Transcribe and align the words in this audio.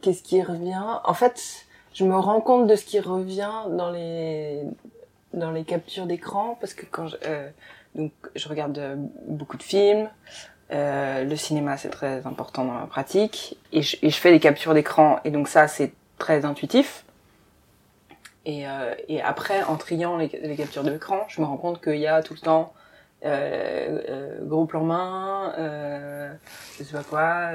qu'est-ce 0.00 0.22
qui, 0.22 0.42
revient 0.42 0.82
En 1.04 1.14
fait, 1.14 1.66
je 1.94 2.04
me 2.04 2.16
rends 2.16 2.40
compte 2.40 2.66
de 2.66 2.76
ce 2.76 2.84
qui 2.84 3.00
revient 3.00 3.68
dans 3.70 3.90
les 3.90 4.62
dans 5.32 5.50
les 5.50 5.64
captures 5.64 6.06
d'écran 6.06 6.56
parce 6.60 6.74
que 6.74 6.86
quand 6.86 7.08
je, 7.08 7.16
euh, 7.26 7.48
donc 7.96 8.12
je 8.36 8.48
regarde 8.48 8.78
euh, 8.78 8.94
beaucoup 9.26 9.56
de 9.56 9.64
films, 9.64 10.08
euh, 10.70 11.24
le 11.24 11.36
cinéma 11.36 11.76
c'est 11.76 11.90
très 11.90 12.24
important 12.24 12.64
dans 12.64 12.74
ma 12.74 12.86
pratique 12.86 13.58
et 13.72 13.82
je, 13.82 13.96
fais 14.10 14.30
des 14.30 14.38
captures 14.38 14.74
d'écran 14.74 15.18
et 15.24 15.30
donc 15.30 15.48
ça 15.48 15.66
c'est 15.66 15.92
très 16.18 16.44
intuitif. 16.44 17.04
Et, 18.46 18.66
après 19.22 19.62
en 19.62 19.76
triant 19.76 20.18
les, 20.18 20.28
les 20.28 20.54
captures 20.54 20.84
d'écran, 20.84 21.24
je 21.28 21.40
me 21.40 21.46
rends 21.46 21.56
compte 21.56 21.82
qu'il 21.82 21.96
y 21.96 22.06
a 22.06 22.22
tout 22.22 22.34
le 22.34 22.40
temps 22.40 22.74
euh, 23.24 24.38
gros 24.42 24.66
plan 24.66 24.84
main, 24.84 25.54
je 26.78 26.84
sais 26.84 26.92
pas 26.92 27.02
quoi, 27.02 27.50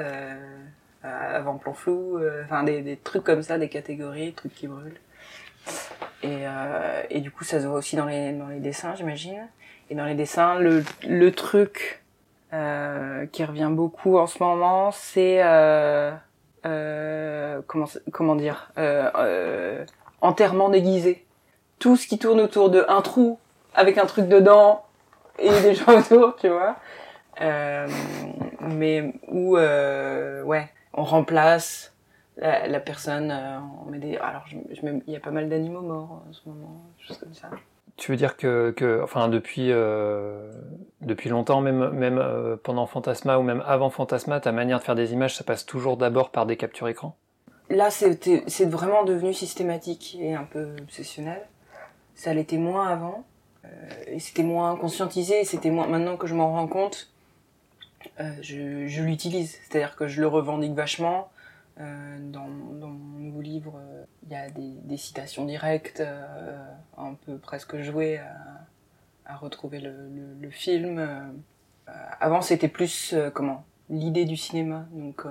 avant-plan 1.03 1.73
flou, 1.73 2.17
euh, 2.17 2.43
enfin 2.45 2.63
des, 2.63 2.81
des 2.81 2.97
trucs 2.97 3.23
comme 3.23 3.41
ça, 3.41 3.57
des 3.57 3.69
catégories, 3.69 4.33
trucs 4.33 4.53
qui 4.53 4.67
brûlent. 4.67 4.99
Et, 6.23 6.45
euh, 6.45 7.01
et 7.09 7.21
du 7.21 7.31
coup, 7.31 7.43
ça 7.43 7.61
se 7.61 7.67
voit 7.67 7.77
aussi 7.77 7.95
dans 7.95 8.05
les, 8.05 8.33
dans 8.33 8.47
les 8.47 8.59
dessins, 8.59 8.95
j'imagine. 8.95 9.47
Et 9.89 9.95
dans 9.95 10.05
les 10.05 10.15
dessins, 10.15 10.55
le, 10.59 10.83
le 11.07 11.31
truc 11.31 12.03
euh, 12.53 13.25
qui 13.27 13.43
revient 13.43 13.69
beaucoup 13.71 14.17
en 14.17 14.27
ce 14.27 14.43
moment, 14.43 14.91
c'est 14.91 15.41
euh, 15.43 16.11
euh, 16.65 17.61
comment 17.67 17.85
comment 18.11 18.35
dire 18.35 18.71
euh, 18.77 19.09
euh, 19.15 19.85
enterrement 20.21 20.69
déguisé. 20.69 21.25
Tout 21.79 21.95
ce 21.95 22.07
qui 22.07 22.19
tourne 22.19 22.41
autour 22.41 22.69
de 22.69 22.85
un 22.89 23.01
trou 23.01 23.39
avec 23.73 23.97
un 23.97 24.05
truc 24.05 24.27
dedans 24.27 24.83
et 25.37 25.49
des 25.61 25.73
gens 25.75 25.97
autour, 25.97 26.35
tu 26.35 26.49
vois. 26.49 26.75
Euh, 27.41 27.87
mais 28.61 29.13
euh, 29.31 30.43
ouais, 30.43 30.69
on 30.93 31.03
remplace 31.03 31.93
la, 32.37 32.67
la 32.67 32.79
personne, 32.79 33.31
euh, 33.31 33.59
on 33.85 33.89
met 33.89 33.99
des 33.99 34.17
alors 34.17 34.43
il 34.51 35.01
y 35.07 35.15
a 35.15 35.19
pas 35.19 35.31
mal 35.31 35.49
d'animaux 35.49 35.81
morts 35.81 36.23
en 36.27 36.33
ce 36.33 36.47
moment, 36.47 36.81
des 36.97 37.05
choses 37.05 37.17
comme 37.17 37.33
ça. 37.33 37.49
Tu 37.97 38.11
veux 38.11 38.17
dire 38.17 38.37
que, 38.37 38.71
que 38.71 39.01
enfin 39.03 39.27
depuis 39.27 39.71
euh, 39.71 40.51
depuis 41.01 41.29
longtemps, 41.29 41.59
même 41.59 41.89
même 41.89 42.17
euh, 42.17 42.55
pendant 42.55 42.85
Fantasma 42.85 43.37
ou 43.37 43.43
même 43.43 43.61
avant 43.67 43.89
Fantasma, 43.89 44.39
ta 44.39 44.53
manière 44.53 44.79
de 44.79 44.83
faire 44.83 44.95
des 44.95 45.11
images, 45.11 45.35
ça 45.35 45.43
passe 45.43 45.65
toujours 45.65 45.97
d'abord 45.97 46.29
par 46.29 46.45
des 46.45 46.55
captures 46.55 46.87
écran? 46.87 47.15
Là, 47.69 47.91
c'est 47.91 48.65
vraiment 48.65 49.03
devenu 49.03 49.31
systématique 49.33 50.17
et 50.19 50.33
un 50.33 50.43
peu 50.43 50.75
obsessionnel. 50.81 51.45
Ça 52.15 52.33
l'était 52.33 52.57
moins 52.57 52.87
avant. 52.87 53.25
Et 54.07 54.19
c'était 54.19 54.41
moins 54.41 54.75
conscientisé. 54.75 55.41
et 55.41 55.45
C'était 55.45 55.69
moins 55.69 55.85
maintenant 55.85 56.17
que 56.17 56.25
je 56.25 56.33
m'en 56.33 56.51
rends 56.51 56.65
compte. 56.67 57.11
Euh, 58.19 58.33
je 58.41 59.01
l'utilise. 59.01 59.57
C'est-à-dire 59.63 59.95
que 59.95 60.07
je 60.07 60.21
le 60.21 60.27
revendique 60.27 60.73
vachement. 60.73 61.31
Euh, 61.79 62.17
dans, 62.19 62.47
mon 62.47 63.19
nouveau 63.19 63.41
livre, 63.41 63.75
euh, 63.77 64.03
il 64.23 64.31
y 64.31 64.35
a 64.35 64.49
des, 64.49 64.97
citations 64.97 65.45
directes, 65.45 66.03
un 66.97 67.13
peu 67.25 67.37
presque 67.37 67.77
jouées 67.81 68.19
à, 69.25 69.35
retrouver 69.37 69.79
le, 69.79 70.49
film. 70.49 71.07
Avant, 72.19 72.41
c'était 72.41 72.67
plus 72.67 73.15
comment 73.33 73.65
l'idée 73.89 74.25
du 74.25 74.35
cinéma. 74.35 74.87
Donc 74.91 75.25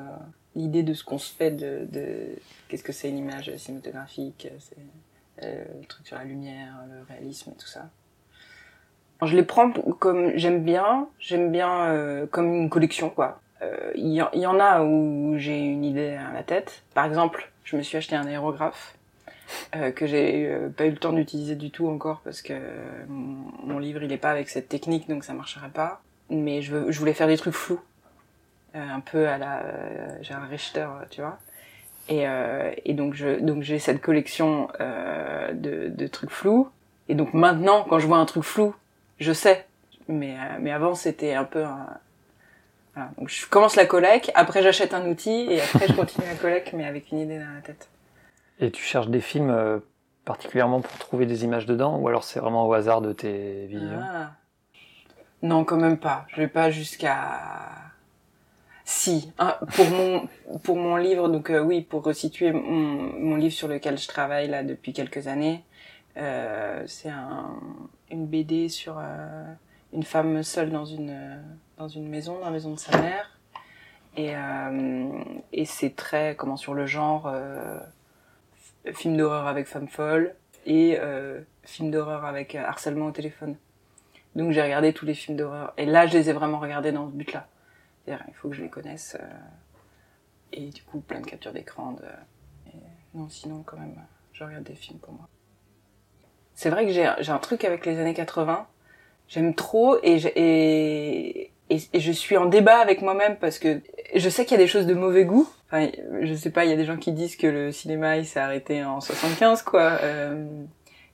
l'idée 0.54 0.82
de 0.82 0.94
ce 0.94 1.04
qu'on 1.04 1.19
se 1.19 1.32
fait 1.32 1.50
de, 1.50 2.37
qu'est-ce 2.69 2.82
que 2.84 2.93
c'est 2.93 3.10
une 3.10 3.19
image 3.19 3.54
cinématographique, 3.56 4.48
le 5.43 5.84
truc 5.87 6.06
sur 6.06 6.16
la 6.16 6.25
lumière, 6.25 6.84
le 6.91 7.03
réalisme 7.03 7.50
et 7.50 7.56
tout 7.56 7.66
ça. 7.66 7.91
Je 9.23 9.37
les 9.37 9.43
prends 9.43 9.71
comme 9.99 10.33
j'aime 10.37 10.62
bien, 10.62 11.09
j'aime 11.19 11.51
bien 11.51 11.87
euh, 11.87 12.27
comme 12.31 12.55
une 12.55 12.71
collection 12.71 13.11
quoi. 13.11 13.41
Euh, 13.62 13.91
Il 13.97 14.09
y, 14.12 14.23
en- 14.23 14.31
il 14.33 14.41
y 14.41 14.47
en 14.47 14.61
a 14.61 14.83
où 14.84 15.34
j'ai 15.39 15.59
une 15.59 15.84
idée 15.84 16.11
à 16.11 16.33
la 16.33 16.45
tête. 16.45 16.83
Par 16.95 17.05
exemple, 17.05 17.51
je 17.65 17.77
me 17.77 17.83
suis 17.83 17.97
acheté 17.97 18.15
un 18.15 18.27
aérographe 18.27 18.95
euh, 19.75 19.91
que 19.91 20.06
j'ai 20.06 20.47
euh, 20.47 20.69
pas 20.69 20.87
eu 20.87 20.91
le 20.91 20.97
temps 20.99 21.12
d'utiliser 21.12 21.56
du 21.56 21.71
tout 21.71 21.89
encore 21.89 22.21
parce 22.23 22.43
que 22.43 22.55
mon, 23.09 23.79
livre 23.81 24.03
il 24.05 24.12
est 24.12 24.19
pas 24.19 24.31
avec 24.31 24.49
cette 24.49 24.69
technique 24.69 25.09
donc 25.09 25.25
ça 25.25 25.33
marcherait 25.35 25.71
pas. 25.71 26.00
Mais 26.31 26.62
je, 26.62 26.77
veux, 26.77 26.93
je 26.93 26.99
voulais 27.00 27.15
faire 27.15 27.27
des 27.27 27.37
trucs 27.39 27.55
flous 27.55 27.81
euh, 28.77 28.79
un 28.79 29.00
peu 29.00 29.27
à 29.29 29.39
la 29.39 29.62
euh, 29.62 30.23
Gérard 30.23 30.49
Richter, 30.49 30.81
euh, 30.83 31.05
tu 31.11 31.23
vois. 31.23 31.39
Et, 32.09 32.29
euh, 32.29 32.71
et 32.85 32.95
donc 32.95 33.15
je 33.15 33.41
donc 33.41 33.62
j'ai 33.62 33.79
cette 33.81 34.00
collection 34.00 34.69
euh, 34.81 35.53
de, 35.55 35.89
de 35.89 36.06
trucs 36.06 36.31
flous. 36.31 36.69
Et 37.09 37.15
donc 37.17 37.35
maintenant, 37.35 37.85
quand 37.89 37.99
je 37.99 38.06
vois 38.06 38.19
un 38.19 38.27
truc 38.27 38.45
flou, 38.45 38.75
je 39.19 39.33
sais. 39.33 39.67
Mais 40.09 40.37
euh, 40.37 40.59
mais 40.61 40.73
avant 40.73 40.95
c'était 40.95 41.34
un 41.34 41.45
peu 41.45 41.65
un... 41.65 41.87
voilà. 42.95 43.11
Donc 43.19 43.29
je 43.29 43.47
commence 43.47 43.77
la 43.77 43.87
collecte, 43.87 44.33
après 44.34 44.62
j'achète 44.62 44.95
un 44.95 45.06
outil 45.06 45.47
et 45.51 45.61
après 45.61 45.87
je 45.89 45.93
continue 45.93 46.27
la 46.27 46.37
collecte, 46.37 46.73
mais 46.73 46.87
avec 46.87 47.12
une 47.12 47.19
idée 47.19 47.39
dans 47.39 47.55
la 47.55 47.61
tête. 47.61 47.89
Et 48.61 48.71
tu 48.71 48.83
cherches 48.83 49.09
des 49.09 49.21
films 49.21 49.51
euh, 49.51 49.79
particulièrement 50.25 50.81
pour 50.81 50.97
trouver 50.99 51.27
des 51.27 51.45
images 51.45 51.67
dedans, 51.67 51.97
ou 51.99 52.09
alors 52.09 52.25
c'est 52.25 52.41
vraiment 52.41 52.67
au 52.67 52.73
hasard 52.73 53.01
de 53.01 53.12
tes 53.12 53.67
visions? 53.67 54.01
Ah. 54.03 54.31
Non, 55.43 55.65
quand 55.65 55.77
même 55.77 55.99
pas. 55.99 56.27
Je 56.29 56.37
vais 56.41 56.49
pas 56.49 56.71
jusqu'à. 56.71 57.41
Si, 58.85 59.31
hein, 59.39 59.55
pour 59.77 59.87
mon 59.91 60.29
pour 60.62 60.77
mon 60.77 60.97
livre, 60.97 61.29
donc 61.29 61.50
euh, 61.50 61.61
oui, 61.61 61.83
pour 61.83 62.03
resituer 62.03 62.53
mon, 62.53 62.62
mon 62.62 63.37
livre 63.37 63.53
sur 63.53 63.69
lequel 63.69 63.99
je 63.99 64.09
travaille 64.09 64.49
là 64.49 64.62
depuis 64.62 64.95
quelques 64.95 65.27
années, 65.27 65.62
c'est 66.87 67.11
un, 67.11 67.56
une 68.11 68.27
BD 68.27 68.69
sur 68.69 68.97
euh, 68.99 69.45
une 69.93 70.03
femme 70.03 70.43
seule 70.43 70.71
dans 70.71 70.84
une 70.84 71.11
euh, 71.11 71.41
dans 71.77 71.89
une 71.89 72.09
maison, 72.09 72.39
dans 72.39 72.47
la 72.47 72.51
maison 72.51 72.73
de 72.73 72.79
sa 72.79 73.01
mère, 73.01 73.39
et 74.17 74.34
euh, 74.37 75.09
c'est 75.65 75.95
très 75.95 76.34
comment 76.37 76.56
sur 76.56 76.75
le 76.75 76.87
genre 76.87 77.27
euh, 77.27 77.79
film 78.93 79.17
d'horreur 79.17 79.47
avec 79.47 79.67
femme 79.67 79.89
folle 79.89 80.34
et 80.67 80.99
euh, 80.99 81.41
film 81.65 81.91
d'horreur 81.91 82.25
avec 82.25 82.55
euh, 82.55 82.65
harcèlement 82.65 83.06
au 83.06 83.12
téléphone. 83.12 83.56
Donc 84.35 84.53
j'ai 84.53 84.62
regardé 84.62 84.93
tous 84.93 85.06
les 85.06 85.15
films 85.15 85.37
d'horreur. 85.37 85.73
Et 85.77 85.87
là, 85.87 86.06
je 86.06 86.17
les 86.17 86.31
ai 86.31 86.33
vraiment 86.33 86.59
regardés 86.59 86.93
dans 86.93 87.09
ce 87.09 87.12
but-là. 87.15 87.47
Il 88.06 88.35
faut 88.35 88.49
que 88.49 88.55
je 88.55 88.62
les 88.62 88.69
connaisse. 88.71 89.17
euh, 89.21 89.27
et 90.53 90.71
du 90.71 90.83
coup, 90.83 91.00
plein 91.00 91.21
de 91.21 91.27
captures 91.27 91.53
d'écran. 91.53 91.97
Non, 93.15 93.29
sinon, 93.29 93.62
quand 93.65 93.77
même, 93.79 93.95
je 94.33 94.45
regarde 94.45 94.65
des 94.65 94.75
films 94.75 94.99
pour 94.99 95.12
moi. 95.12 95.29
C'est 96.58 96.70
vrai 96.70 96.86
que 96.86 96.91
j'ai 96.91 97.04
un 97.06 97.38
truc 97.38 97.62
avec 97.64 97.86
les 97.86 98.00
années 98.00 98.14
80. 98.14 98.66
J'aime 99.28 99.54
trop 99.54 99.96
et, 100.02 100.16
et, 100.34 101.50
je 101.94 102.10
suis 102.10 102.36
en 102.36 102.46
débat 102.46 102.78
avec 102.78 103.00
moi-même 103.00 103.36
parce 103.36 103.60
que 103.60 103.80
je 104.12 104.28
sais 104.28 104.44
qu'il 104.44 104.58
y 104.58 104.60
a 104.60 104.64
des 104.64 104.66
choses 104.66 104.84
de 104.84 104.94
mauvais 104.94 105.24
goût. 105.24 105.48
Enfin, 105.69 105.88
je 106.20 106.34
sais 106.34 106.50
pas, 106.50 106.64
il 106.64 106.70
y 106.70 106.72
a 106.72 106.76
des 106.76 106.84
gens 106.84 106.96
qui 106.96 107.12
disent 107.12 107.36
que 107.36 107.46
le 107.46 107.70
cinéma, 107.70 108.16
il 108.16 108.26
s'est 108.26 108.41
arrêté 108.41 108.82
en 108.82 109.00
75, 109.00 109.62
quoi. 109.62 110.00
Euh, 110.02 110.48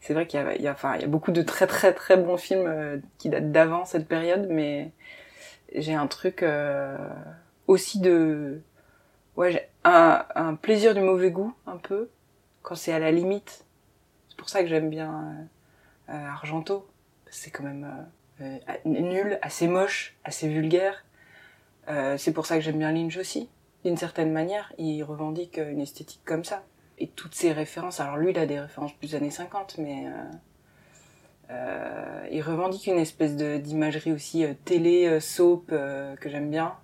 c'est 0.01 0.15
vrai 0.15 0.27
qu'il 0.27 0.41
y 0.41 0.67
a, 0.67 0.73
enfin, 0.73 0.95
il 0.95 1.03
y 1.03 1.05
a 1.05 1.09
beaucoup 1.09 1.31
de 1.31 1.43
très 1.43 1.67
très 1.67 1.93
très 1.93 2.17
bons 2.17 2.39
films 2.39 2.65
euh, 2.67 2.97
qui 3.19 3.29
datent 3.29 3.53
d'avant 3.53 3.85
cette 3.85 4.09
période, 4.09 4.47
mais 4.49 4.93
j'ai 5.75 5.93
un 5.93 6.07
truc 6.07 6.43
euh, 6.43 6.97
aussi 7.67 8.01
de, 8.01 8.63
ouais, 9.37 9.69
un, 9.85 10.25
un 10.35 10.55
plaisir 10.55 10.95
du 10.95 11.03
mauvais 11.03 11.31
goût 11.31 11.53
un 11.67 11.77
peu 11.77 12.09
quand 12.63 12.77
c'est 12.77 12.95
à 12.95 12.99
la 12.99 13.11
limite. 13.11 13.64
C'est 14.35 14.39
pour 14.39 14.49
ça 14.49 14.63
que 14.63 14.69
j'aime 14.69 14.91
bien 14.91 15.49
euh, 16.11 16.13
euh, 16.13 16.27
Argento. 16.27 16.89
C'est 17.31 17.53
quand 17.53 17.63
même 17.63 17.89
euh, 18.41 18.59
nul, 18.85 19.39
assez 19.43 19.69
moche, 19.69 20.17
assez 20.25 20.49
vulgaire. 20.49 21.05
C'est 22.17 22.33
pour 22.33 22.47
ça 22.47 22.57
que 22.57 22.63
j'aime 22.63 22.79
bien 22.79 22.91
Lynch 22.91 23.17
aussi. 23.17 23.49
D'une 23.85 23.97
certaine 23.97 24.33
manière, 24.33 24.73
il 24.77 25.05
revendique 25.05 25.59
une 25.59 25.81
esthétique 25.81 26.23
comme 26.25 26.43
ça 26.43 26.65
et 26.99 27.07
toutes 27.07 27.35
ces 27.37 27.53
références. 27.53 28.01
Alors 28.01 28.17
lui, 28.17 28.31
il 28.33 28.39
a 28.39 28.47
des 28.47 28.59
références 28.59 28.93
plus 28.95 29.15
années 29.15 29.31
50, 29.31 29.77
mais 29.79 30.07
il 32.31 32.41
revendique 32.43 32.87
une 32.87 32.99
espèce 32.99 33.37
d'imagerie 33.37 34.13
aussi 34.13 34.45
télé, 34.65 35.21
soap 35.21 35.67
que 35.69 36.29
j'aime 36.29 36.51
bien. 36.51 36.75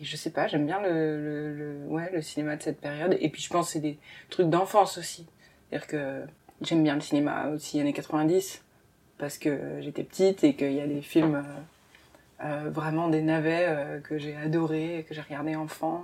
Et 0.00 0.04
je 0.04 0.16
sais 0.16 0.30
pas, 0.30 0.46
j'aime 0.48 0.66
bien 0.66 0.80
le- 0.82 1.84
ouais 1.88 2.10
le 2.12 2.20
cinéma 2.22 2.56
de 2.56 2.62
cette 2.62 2.80
période. 2.80 3.16
Et 3.20 3.28
puis 3.30 3.40
je 3.42 3.48
pense 3.48 3.66
que 3.68 3.72
c'est 3.72 3.80
des 3.80 3.98
trucs 4.30 4.50
d'enfance 4.50 4.98
aussi. 4.98 5.26
C'est-à-dire 5.70 5.86
que 5.88 6.26
j'aime 6.62 6.82
bien 6.82 6.94
le 6.94 7.00
cinéma 7.00 7.48
aussi 7.48 7.80
années 7.80 7.92
90 7.92 8.62
parce 9.18 9.38
que 9.38 9.80
j'étais 9.80 10.02
petite 10.02 10.42
et 10.44 10.54
qu'il 10.54 10.72
y 10.72 10.80
a 10.80 10.86
des 10.86 11.02
films 11.02 11.36
euh, 11.36 11.60
euh, 12.44 12.70
vraiment 12.70 13.08
des 13.08 13.22
navets 13.22 13.66
euh, 13.68 14.00
que 14.00 14.18
j'ai 14.18 14.36
adorés, 14.36 15.06
que 15.08 15.14
j'ai 15.14 15.20
regardé 15.20 15.54
enfant. 15.54 16.02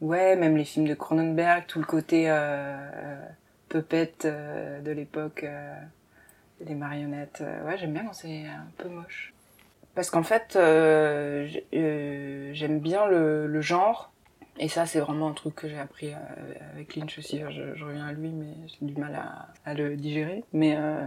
Ouais, 0.00 0.34
même 0.36 0.56
les 0.56 0.64
films 0.64 0.88
de 0.88 0.94
Cronenberg, 0.94 1.64
tout 1.66 1.78
le 1.78 1.84
côté 1.84 2.32
puppet 3.68 4.14
euh, 4.24 4.80
de 4.80 4.90
l'époque, 4.92 5.44
les 6.64 6.74
marionnettes. 6.74 7.42
ouais, 7.66 7.76
j'aime 7.76 7.92
bien 7.92 8.04
quand 8.04 8.14
c'est 8.14 8.46
un 8.46 8.66
peu 8.78 8.88
moche. 8.88 9.34
Parce 9.94 10.10
qu'en 10.10 10.22
fait, 10.22 10.52
j'aime 11.72 12.78
bien 12.80 13.06
le 13.06 13.60
genre. 13.60 14.12
Et 14.58 14.68
ça, 14.68 14.86
c'est 14.86 15.00
vraiment 15.00 15.28
un 15.28 15.32
truc 15.32 15.54
que 15.54 15.68
j'ai 15.68 15.78
appris 15.78 16.12
euh, 16.12 16.16
avec 16.74 16.96
Lynch 16.96 17.18
aussi. 17.18 17.38
Je, 17.38 17.84
reviens 17.84 18.06
à 18.06 18.12
lui, 18.12 18.30
mais 18.30 18.54
j'ai 18.66 18.86
du 18.86 18.98
mal 18.98 19.20
à, 19.64 19.74
le 19.74 19.96
digérer. 19.96 20.44
Mais 20.52 20.76
euh, 20.76 21.06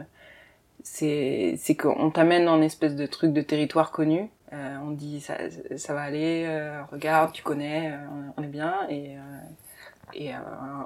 c'est 0.84 1.78
qu'on 1.80 2.12
t'amène 2.12 2.48
une 2.48 2.64
espèce 2.64 2.96
de 2.96 3.06
truc 3.06 3.34
de 3.34 3.42
territoire 3.42 3.92
connu. 3.92 4.30
Euh, 4.54 4.78
on 4.84 4.92
dit 4.92 5.22
ça, 5.22 5.38
ça 5.78 5.94
va 5.94 6.02
aller, 6.02 6.46
euh, 6.48 6.84
regarde, 6.86 7.32
tu 7.34 7.44
connais, 7.44 7.92
euh, 7.92 7.98
on 8.38 8.44
est 8.44 8.48
bien. 8.48 8.88
Et, 8.90 9.18
euh, 9.18 9.22
Et 10.14 10.32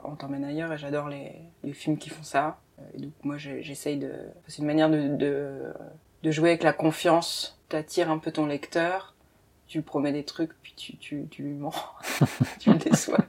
on 0.04 0.16
t'emmène 0.16 0.44
ailleurs 0.44 0.74
et 0.74 0.78
j'adore 0.78 1.08
les, 1.08 1.32
les 1.64 1.72
films 1.74 1.98
qui 1.98 2.10
font 2.10 2.24
ça. 2.24 2.60
Et 2.94 3.00
donc 3.00 3.14
moi 3.24 3.38
j'essaye 3.38 3.98
de... 3.98 4.12
C'est 4.48 4.60
une 4.60 4.68
manière 4.68 4.90
de, 4.90 5.16
de, 5.16 5.74
de 6.24 6.32
jouer 6.32 6.50
avec 6.50 6.64
la 6.64 6.74
confiance. 6.74 7.58
T'attires 7.70 8.12
un 8.12 8.18
peu 8.18 8.32
ton 8.32 8.46
lecteur, 8.46 9.13
tu 9.68 9.82
promets 9.82 10.12
des 10.12 10.24
trucs, 10.24 10.52
puis 10.62 10.74
tu, 10.76 10.98
tu, 10.98 11.28
tu 11.30 11.44
lui 11.44 11.54
mens, 11.54 11.74
tu 12.60 12.72
le 12.72 12.78
déçois. 12.78 13.26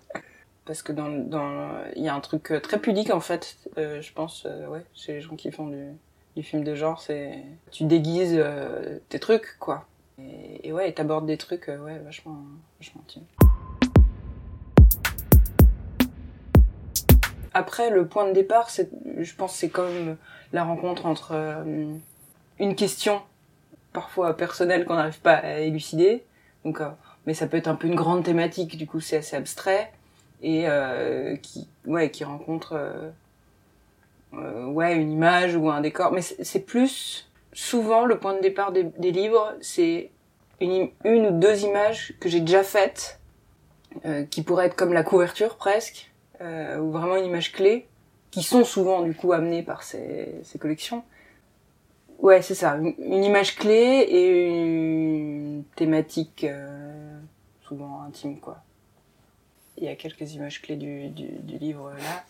Parce 0.64 0.82
que 0.82 0.92
dans, 0.92 1.08
dans, 1.08 1.70
il 1.94 2.02
y 2.02 2.08
a 2.08 2.14
un 2.14 2.20
truc 2.20 2.52
très 2.62 2.78
pudique 2.78 3.10
en 3.10 3.20
fait, 3.20 3.58
euh, 3.76 4.00
je 4.00 4.12
pense, 4.12 4.46
euh, 4.46 4.66
ouais, 4.68 4.84
chez 4.94 5.14
les 5.14 5.20
gens 5.20 5.36
qui 5.36 5.50
font 5.50 5.66
du, 5.66 5.88
du 6.36 6.42
film 6.42 6.64
de 6.64 6.74
genre, 6.74 7.00
c'est 7.00 7.42
tu 7.70 7.84
déguises 7.84 8.34
euh, 8.36 8.98
tes 9.08 9.18
trucs 9.18 9.56
quoi. 9.58 9.86
Et, 10.18 10.68
et 10.68 10.72
ouais, 10.72 10.92
t'abordes 10.92 11.26
des 11.26 11.36
trucs, 11.36 11.68
euh, 11.68 11.78
ouais, 11.78 11.98
vachement, 11.98 12.38
vachement 12.80 13.02
intimes. 13.02 13.24
Après, 17.52 17.90
le 17.90 18.06
point 18.06 18.26
de 18.26 18.32
départ, 18.32 18.68
c'est, 18.68 18.90
je 19.18 19.34
pense, 19.34 19.54
c'est 19.54 19.68
comme 19.68 20.16
la 20.52 20.64
rencontre 20.64 21.06
entre 21.06 21.32
euh, 21.32 21.94
une 22.58 22.74
question, 22.74 23.22
parfois 23.94 24.36
personnelle, 24.36 24.84
qu'on 24.84 24.96
n'arrive 24.96 25.20
pas 25.20 25.36
à 25.36 25.60
élucider. 25.60 26.22
Donc, 26.66 26.82
euh, 26.82 26.90
mais 27.26 27.32
ça 27.32 27.46
peut 27.46 27.56
être 27.56 27.68
un 27.68 27.74
peu 27.74 27.86
une 27.86 27.94
grande 27.94 28.24
thématique, 28.24 28.76
du 28.76 28.86
coup, 28.86 29.00
c'est 29.00 29.16
assez 29.16 29.36
abstrait 29.36 29.90
et 30.42 30.68
euh, 30.68 31.36
qui, 31.36 31.68
ouais, 31.86 32.10
qui 32.10 32.24
rencontre, 32.24 32.78
ouais, 34.32 34.94
une 34.94 35.10
image 35.10 35.56
ou 35.56 35.70
un 35.70 35.80
décor. 35.80 36.12
Mais 36.12 36.20
c'est 36.20 36.66
plus 36.66 37.30
souvent 37.54 38.04
le 38.04 38.18
point 38.18 38.34
de 38.34 38.42
départ 38.42 38.72
des, 38.72 39.10
livres, 39.10 39.54
c'est 39.62 40.10
une, 40.60 40.90
une, 41.04 41.28
ou 41.28 41.30
deux 41.30 41.62
images 41.62 42.12
que 42.20 42.28
j'ai 42.28 42.40
déjà 42.40 42.62
faites, 42.62 43.20
qui 44.30 44.42
pourraient 44.42 44.66
être 44.66 44.76
comme 44.76 44.92
la 44.92 45.04
couverture 45.04 45.56
presque 45.56 46.10
euh, 46.40 46.78
ou 46.78 46.90
vraiment 46.90 47.16
une 47.16 47.26
image 47.26 47.52
clé, 47.52 47.86
qui 48.32 48.42
sont 48.42 48.64
souvent 48.64 49.02
du 49.02 49.14
coup 49.14 49.32
amenées 49.32 49.62
par 49.62 49.84
ces, 49.84 50.40
ces 50.42 50.58
collections. 50.58 51.04
Ouais, 52.18 52.42
c'est 52.42 52.54
ça, 52.54 52.76
une, 52.76 53.24
image 53.24 53.56
clé 53.56 54.06
et 54.08 54.62
une 54.62 55.64
thématique 55.76 56.44
euh, 56.44 57.20
souvent 57.62 58.02
intime, 58.02 58.38
quoi. 58.40 58.62
Il 59.76 59.84
y 59.84 59.88
a 59.88 59.96
quelques 59.96 60.34
images 60.34 60.62
clés 60.62 60.76
du, 60.76 61.08
du, 61.08 61.58
livre 61.58 61.90
là, 61.90 62.24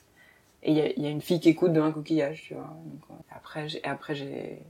et 0.62 0.72
il 0.72 1.02
y, 1.02 1.06
a, 1.06 1.10
une 1.10 1.20
fille 1.20 1.40
qui 1.40 1.50
écoute 1.50 1.72
dans 1.72 1.84
un 1.84 1.92
coquillage, 1.92 2.42
tu 2.42 2.54
vois. 2.54 2.74
Donc, 2.86 3.18
après, 3.30 3.68
j'ai, 3.68 3.84
après 3.84 4.14
j'ai, 4.14 4.62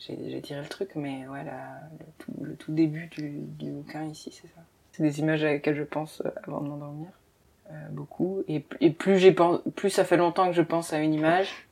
j'ai, 0.00 0.40
tiré 0.42 0.60
le 0.60 0.68
truc, 0.68 0.90
mais 0.96 1.26
ouais, 1.28 1.44
le, 2.40 2.56
tout, 2.56 2.72
début 2.72 3.06
du, 3.06 3.70
bouquin 3.70 4.04
ici, 4.04 4.30
c'est 4.32 4.48
ça. 4.48 4.60
C'est 4.92 5.02
des 5.02 5.20
images 5.20 5.44
à 5.44 5.52
lesquelles 5.52 5.76
je 5.76 5.82
pense 5.82 6.22
euh, 6.24 6.30
avant 6.44 6.60
de 6.60 6.68
m'endormir. 6.68 7.08
Euh, 7.70 7.88
beaucoup. 7.90 8.42
Et, 8.48 8.64
et 8.80 8.90
plus 8.90 9.18
j'ai 9.18 9.34
plus 9.74 9.90
ça 9.90 10.04
fait 10.04 10.18
longtemps 10.18 10.46
que 10.48 10.52
je 10.52 10.62
pense 10.62 10.92
à 10.92 10.98
une 10.98 11.14
image, 11.14 11.66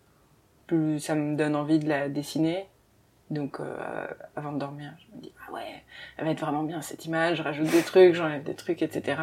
ça 0.99 1.15
me 1.15 1.37
donne 1.37 1.57
envie 1.57 1.79
de 1.79 1.89
la 1.89 2.09
dessiner. 2.09 2.67
Donc 3.31 3.61
euh, 3.61 4.07
avant 4.37 4.53
de 4.53 4.59
dormir, 4.59 4.93
je 4.99 5.17
me 5.17 5.23
dis 5.23 5.33
ah 5.47 5.53
ouais, 5.53 5.83
elle 6.17 6.27
va 6.27 6.31
être 6.31 6.41
vraiment 6.41 6.65
bien 6.65 6.83
cette 6.83 7.07
image. 7.07 7.39
Je 7.39 7.43
rajoute 7.43 7.69
des 7.69 7.83
trucs, 7.83 8.15
j'enlève 8.15 8.43
des 8.43 8.55
trucs, 8.55 8.83
etc. 8.83 9.23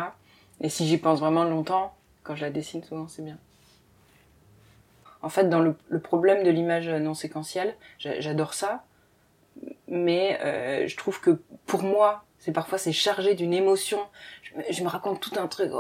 Et 0.61 0.69
si 0.69 0.87
j'y 0.87 0.97
pense 0.97 1.19
vraiment 1.19 1.43
longtemps, 1.43 1.93
quand 2.23 2.35
je 2.35 2.41
la 2.41 2.49
dessine 2.49 2.83
souvent 2.83 3.07
c'est 3.07 3.21
bien. 3.21 3.37
En 5.21 5.29
fait, 5.29 5.49
dans 5.49 5.59
le, 5.59 5.75
problème 5.99 6.43
de 6.43 6.49
l'image 6.49 6.87
non 6.87 7.13
séquentielle, 7.13 7.75
j'adore 7.97 8.53
ça, 8.53 8.85
mais 9.89 10.39
euh, 10.41 10.87
je 10.87 10.95
trouve 10.95 11.19
que 11.19 11.41
pour 11.65 11.83
moi, 11.83 12.23
c'est 12.39 12.53
parfois 12.53 12.77
c'est 12.77 12.93
chargé 12.93 13.35
d'une 13.35 13.53
émotion. 13.53 13.99
Je 14.69 14.81
me, 14.81 14.87
raconte 14.87 15.19
tout 15.19 15.37
un 15.37 15.47
truc, 15.47 15.71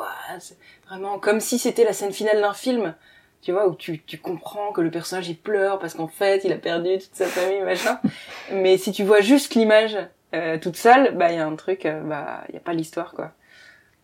vraiment 0.87 1.19
comme 1.19 1.39
si 1.39 1.57
c'était 1.57 1.85
la 1.85 1.93
scène 1.93 2.11
finale 2.11 2.41
d'un 2.41 2.53
film, 2.53 2.93
tu 3.41 3.51
vois, 3.51 3.67
où 3.67 3.75
tu, 3.75 4.01
tu 4.03 4.17
comprends 4.17 4.71
que 4.71 4.81
le 4.81 4.91
personnage 4.91 5.29
il 5.29 5.37
pleure 5.37 5.79
parce 5.79 5.93
qu'en 5.93 6.07
fait 6.07 6.43
il 6.43 6.51
a 6.51 6.57
perdu 6.57 6.97
toute 6.97 7.15
sa 7.15 7.25
famille, 7.25 7.61
machin. 7.61 7.99
Mais 8.51 8.77
si 8.77 8.91
tu 8.91 9.03
vois 9.03 9.21
juste 9.21 9.55
l'image 9.55 9.97
euh, 10.33 10.57
toute 10.57 10.75
seule, 10.75 11.15
bah 11.15 11.31
il 11.31 11.37
y 11.37 11.39
a 11.39 11.47
un 11.47 11.55
truc, 11.55 11.85
euh, 11.85 12.01
bah 12.01 12.43
il 12.49 12.55
y 12.55 12.57
a 12.57 12.61
pas 12.61 12.73
l'histoire 12.73 13.13
quoi. 13.13 13.31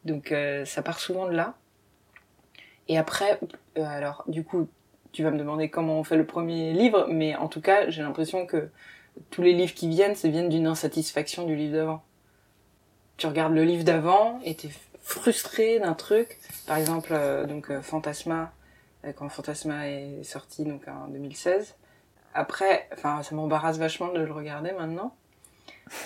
Donc 0.05 0.31
euh, 0.31 0.65
ça 0.65 0.81
part 0.81 0.99
souvent 0.99 1.27
de 1.27 1.33
là. 1.33 1.55
Et 2.87 2.97
après, 2.97 3.39
euh, 3.77 3.83
alors 3.83 4.23
du 4.27 4.43
coup, 4.43 4.67
tu 5.11 5.23
vas 5.23 5.31
me 5.31 5.37
demander 5.37 5.69
comment 5.69 5.99
on 5.99 6.03
fait 6.03 6.17
le 6.17 6.25
premier 6.25 6.73
livre, 6.73 7.07
mais 7.09 7.35
en 7.35 7.47
tout 7.47 7.61
cas 7.61 7.89
j'ai 7.89 8.01
l'impression 8.01 8.45
que 8.45 8.69
tous 9.31 9.41
les 9.41 9.53
livres 9.53 9.73
qui 9.73 9.87
viennent, 9.87 10.15
ça 10.15 10.27
viennent 10.27 10.49
d'une 10.49 10.67
insatisfaction 10.67 11.45
du 11.45 11.55
livre 11.55 11.73
d'avant 11.73 12.03
tu 13.17 13.27
regardes 13.27 13.53
le 13.53 13.63
livre 13.63 13.83
d'avant 13.83 14.39
et 14.43 14.55
t'es 14.55 14.69
frustré 15.01 15.79
d'un 15.79 15.93
truc. 15.93 16.39
Par 16.67 16.77
exemple, 16.77 17.09
euh, 17.11 17.45
donc 17.45 17.69
euh, 17.69 17.81
Fantasma, 17.81 18.51
quand 19.13 19.29
Fantasma 19.29 19.87
est 19.87 20.23
sorti 20.23 20.63
donc 20.63 20.87
en 20.87 21.07
2016. 21.07 21.75
Après, 22.33 22.87
enfin, 22.93 23.23
ça 23.23 23.35
m'embarrasse 23.35 23.77
vachement 23.77 24.11
de 24.11 24.19
le 24.19 24.31
regarder 24.31 24.71
maintenant. 24.73 25.15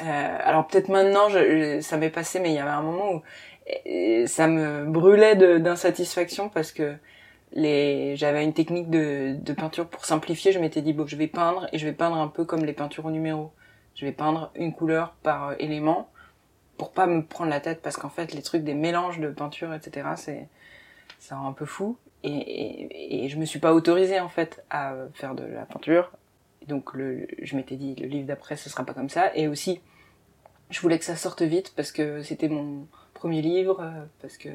Euh, 0.04 0.38
alors 0.44 0.68
peut-être 0.68 0.90
maintenant, 0.90 1.30
je, 1.30 1.80
ça 1.82 1.98
m'est 1.98 2.10
passé, 2.10 2.40
mais 2.40 2.50
il 2.50 2.56
y 2.56 2.60
avait 2.60 2.70
un 2.70 2.82
moment 2.82 3.14
où 3.14 3.24
ça 4.28 4.48
me 4.48 4.86
brûlait 4.86 5.36
d'insatisfaction 5.60 6.50
parce 6.50 6.72
que 6.72 6.96
les 7.52 8.16
j'avais 8.16 8.44
une 8.44 8.54
technique 8.54 8.90
de, 8.90 9.36
de 9.40 9.54
peinture 9.54 9.88
pour 9.88 10.06
simplifier. 10.06 10.52
Je 10.52 10.60
m'étais 10.60 10.82
dit 10.82 10.94
bon, 10.94 11.08
je 11.08 11.16
vais 11.16 11.28
peindre 11.28 11.68
et 11.72 11.78
je 11.78 11.86
vais 11.86 11.94
peindre 11.94 12.18
un 12.18 12.28
peu 12.28 12.46
comme 12.46 12.66
les 12.66 12.74
peintures 12.74 13.06
au 13.06 13.12
numéro. 13.12 13.52
Je 13.96 14.06
vais 14.06 14.12
peindre 14.12 14.52
une 14.56 14.74
couleur 14.74 15.14
par 15.24 15.54
élément 15.60 16.10
pour 16.78 16.92
pas 16.92 17.08
me 17.08 17.24
prendre 17.24 17.50
la 17.50 17.60
tête 17.60 17.82
parce 17.82 17.98
qu'en 17.98 18.10
fait 18.10 18.34
les 18.34 18.42
trucs 18.42 18.64
des 18.64 18.74
mélanges 18.74 19.20
de 19.20 19.30
peinture 19.30 19.74
etc 19.74 20.12
c'est 20.16 20.48
ça 21.20 21.36
rend 21.36 21.50
un 21.50 21.54
peu 21.54 21.66
fou 21.66 21.98
et, 22.24 22.30
et, 22.30 23.26
et, 23.26 23.30
je 23.30 23.38
me 23.38 23.46
suis 23.46 23.60
pas 23.60 23.74
autorisée 23.74 24.20
en 24.20 24.30
fait 24.30 24.64
à 24.70 24.94
faire 25.14 25.36
de 25.36 25.44
la 25.44 25.66
peinture. 25.66 26.12
Donc 26.68 26.94
le, 26.94 27.28
je 27.42 27.56
m'étais 27.56 27.76
dit 27.76 27.96
le 27.96 28.08
livre 28.08 28.28
d'après 28.28 28.56
ce 28.56 28.70
sera 28.70 28.84
pas 28.84 28.94
comme 28.94 29.10
ça. 29.10 29.32
Et 29.36 29.48
aussi 29.48 29.82
je 30.70 30.80
voulais 30.82 31.00
que 31.00 31.06
ça 31.06 31.16
sorte 31.16 31.42
vite 31.42 31.74
parce 31.76 31.92
que 31.92 32.22
c'était 32.22 32.50
mon 32.50 32.88
premier 33.14 33.42
livre 33.42 33.92
parce 34.22 34.38
que 34.38 34.50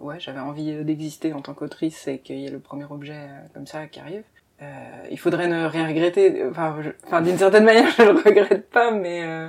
ouais 0.00 0.18
j'avais 0.18 0.40
envie 0.40 0.84
d'exister 0.84 1.32
en 1.32 1.42
tant 1.42 1.54
qu'autrice 1.54 2.08
et 2.08 2.18
qu'il 2.18 2.38
y 2.38 2.46
ait 2.46 2.50
le 2.50 2.60
premier 2.60 2.84
objet 2.84 3.28
comme 3.54 3.66
ça 3.66 3.86
qui 3.86 4.00
arrive. 4.00 4.24
Euh, 4.62 5.06
il 5.10 5.18
faudrait 5.18 5.48
ne 5.48 5.66
rien 5.66 5.86
regretter. 5.86 6.44
Enfin, 6.46 6.76
enfin 7.06 7.20
d'une 7.20 7.38
certaine 7.38 7.64
manière 7.70 7.90
je 7.90 8.02
le 8.02 8.10
regrette 8.12 8.70
pas 8.70 8.90
mais 8.90 9.22
euh, 9.24 9.48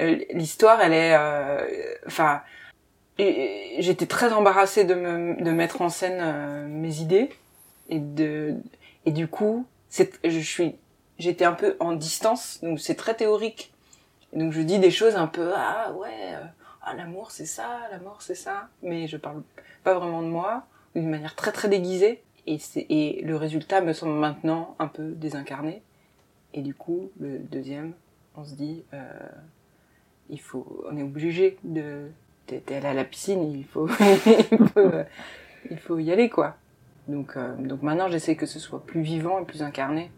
euh, 0.00 0.18
l'histoire, 0.32 0.80
elle 0.80 0.92
est, 0.92 1.14
euh, 1.14 1.94
enfin, 3.18 3.30
j'étais 3.78 4.06
très 4.06 4.32
embarrassée 4.32 4.84
de 4.84 4.94
me 4.94 5.42
de 5.42 5.50
mettre 5.50 5.82
en 5.82 5.88
scène 5.88 6.18
euh, 6.20 6.66
mes 6.66 7.00
idées. 7.00 7.30
Et 7.88 7.98
de 7.98 8.56
et 9.04 9.10
du 9.10 9.28
coup, 9.28 9.66
c'est, 9.88 10.12
je 10.24 10.38
suis, 10.38 10.76
j'étais 11.18 11.44
un 11.44 11.52
peu 11.52 11.76
en 11.80 11.92
distance, 11.92 12.60
donc 12.62 12.80
c'est 12.80 12.94
très 12.94 13.14
théorique. 13.14 13.72
donc 14.32 14.52
je 14.52 14.60
dis 14.62 14.78
des 14.78 14.90
choses 14.90 15.16
un 15.16 15.26
peu 15.26 15.52
ah 15.54 15.92
ouais, 15.94 16.34
ah 16.82 16.94
l'amour 16.94 17.30
c'est 17.30 17.46
ça, 17.46 17.80
la 17.90 17.98
mort 17.98 18.22
c'est 18.22 18.34
ça, 18.34 18.68
mais 18.82 19.08
je 19.08 19.16
parle 19.16 19.42
pas 19.84 19.94
vraiment 19.94 20.22
de 20.22 20.28
moi 20.28 20.64
d'une 20.94 21.10
manière 21.10 21.34
très 21.34 21.52
très 21.52 21.68
déguisée. 21.68 22.22
Et 22.46 22.58
c'est 22.58 22.86
et 22.88 23.22
le 23.22 23.36
résultat 23.36 23.80
me 23.80 23.92
semble 23.92 24.14
maintenant 24.14 24.74
un 24.78 24.88
peu 24.88 25.10
désincarné. 25.12 25.82
Et 26.54 26.62
du 26.62 26.74
coup 26.74 27.10
le 27.20 27.38
deuxième 27.38 27.94
on 28.36 28.44
se 28.44 28.54
dit 28.54 28.84
euh, 28.94 29.12
il 30.30 30.40
faut, 30.40 30.84
on 30.90 30.96
est 30.96 31.02
obligé 31.02 31.58
de, 31.64 32.10
t'es 32.60 32.76
allé 32.76 32.86
à 32.86 32.94
la 32.94 33.04
piscine, 33.04 33.42
il 33.42 33.64
faut, 33.64 33.86
faut 34.74 34.90
il 35.70 35.78
faut 35.78 35.98
y 35.98 36.12
aller 36.12 36.28
quoi. 36.28 36.56
Donc, 37.08 37.36
euh, 37.36 37.54
donc 37.56 37.82
maintenant 37.82 38.08
j'essaie 38.08 38.36
que 38.36 38.46
ce 38.46 38.58
soit 38.58 38.84
plus 38.84 39.02
vivant 39.02 39.40
et 39.40 39.44
plus 39.44 39.62
incarné. 39.62 40.10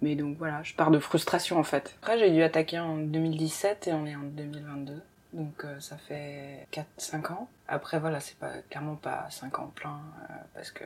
Mais 0.00 0.16
donc 0.16 0.36
voilà, 0.36 0.62
je 0.64 0.74
pars 0.74 0.90
de 0.90 0.98
frustration 0.98 1.58
en 1.58 1.62
fait. 1.62 1.96
Après 2.02 2.18
j'ai 2.18 2.30
dû 2.30 2.42
attaquer 2.42 2.78
en 2.78 2.96
2017 2.96 3.88
et 3.88 3.92
on 3.92 4.06
est 4.06 4.16
en 4.16 4.22
2022. 4.22 5.00
Donc 5.32 5.64
euh, 5.64 5.78
ça 5.80 5.96
fait 5.96 6.66
4-5 6.72 7.32
ans. 7.32 7.48
Après 7.68 7.98
voilà, 8.00 8.20
c'est 8.20 8.36
pas 8.36 8.52
clairement 8.68 8.96
pas 8.96 9.26
5 9.30 9.58
ans 9.58 9.70
plein 9.74 10.00
euh, 10.30 10.34
parce 10.54 10.70
que 10.70 10.84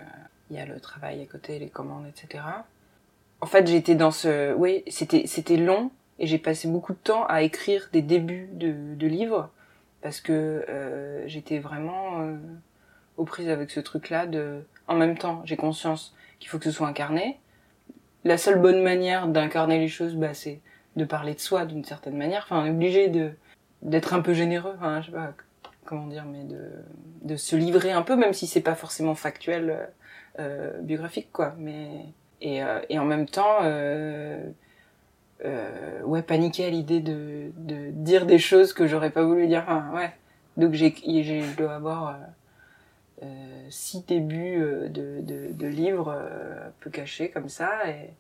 il 0.51 0.57
y 0.57 0.61
a 0.61 0.67
le 0.67 0.79
travail 0.81 1.23
à 1.23 1.27
côté, 1.27 1.59
les 1.59 1.71
commandes, 1.71 2.07
etc. 2.07 2.45
En 3.41 3.47
fait 3.47 3.67
j'étais 3.67 3.95
dans 3.95 4.11
ce, 4.11 4.55
oui 4.55 4.85
c'était 4.89 5.57
long 5.57 5.91
et 6.19 6.27
j'ai 6.27 6.39
passé 6.39 6.69
beaucoup 6.69 6.93
de 6.93 6.99
temps 6.99 7.27
à 7.27 7.43
écrire 7.43 7.89
des 7.93 8.03
débuts 8.03 8.49
de 8.53 9.07
livres 9.07 9.51
parce 10.07 10.21
que 10.21 10.65
euh, 10.69 11.27
j'étais 11.27 11.59
vraiment 11.59 12.21
euh, 12.21 12.37
aux 13.17 13.25
prises 13.25 13.49
avec 13.49 13.73
ce 13.73 13.81
truc-là 13.81 14.29
de 14.29 14.65
en 14.87 14.95
même 14.95 15.19
temps 15.19 15.43
j'ai 15.45 15.57
conscience 15.57 16.15
qu'il 16.39 16.49
faut 16.49 16.61
que 16.61 16.65
ce 16.65 16.71
soit 16.71 16.87
incarné. 16.87 17.41
La 18.23 18.39
seule 18.39 18.61
bonne 18.61 18.85
manière 18.85 19.27
d'incarner 19.27 19.81
les 19.81 19.89
choses 19.89 20.15
bah 20.15 20.33
c'est 20.33 20.61
de 20.95 21.05
parler 21.05 21.35
de 21.35 21.41
soi 21.41 21.67
d'une 21.67 21.83
certaine 21.83 22.17
manière. 22.17 22.45
Enfin 22.45 22.63
on 22.63 22.67
est 22.67 22.71
obligé 22.71 23.09
de 23.09 23.33
d'être 23.83 24.15
un 24.15 24.21
peu 24.21 24.33
généreux 24.33 24.75
enfin 24.77 25.01
je 25.01 25.07
sais 25.07 25.13
pas 25.13 25.33
comment 25.85 26.07
dire 26.07 26.25
mais 26.25 26.45
de 26.45 26.71
de 27.23 27.35
se 27.35 27.57
livrer 27.57 27.91
un 27.91 28.03
peu 28.03 28.15
même 28.15 28.33
si 28.33 28.47
c'est 28.47 28.61
pas 28.61 28.77
forcément 28.77 29.17
factuel 29.17 29.89
euh, 30.39 30.81
biographique 30.83 31.33
quoi. 31.33 31.57
Mais 31.59 31.89
et, 32.41 32.61
et 32.91 32.99
en 33.01 33.05
même 33.05 33.27
temps 33.27 33.59
euh, 35.45 36.01
euh, 36.01 36.03
ouais 36.03 36.23
paniquer 36.23 36.67
à 36.67 36.71
l'idée 36.71 37.01
de, 37.01 37.51
de 37.57 37.91
dire 37.91 38.27
des 38.27 38.39
choses 38.39 38.73
que 38.73 38.87
j'aurais 38.87 39.11
pas 39.11 39.25
voulu 39.25 39.47
dire 39.47 39.65
enfin, 39.65 39.91
ouais 39.95 40.13
donc 40.57 40.73
j'ai 40.73 40.95
je 40.95 41.57
dois 41.57 41.75
avoir 41.75 42.19
six 43.71 44.05
débuts 44.07 44.61
de, 44.89 45.21
de, 45.21 45.53
de 45.53 45.67
livres 45.67 46.11
un 46.11 46.71
peu 46.81 46.91
cachés 46.91 47.31
comme 47.31 47.49
ça. 47.49 47.89
Et, 47.89 48.11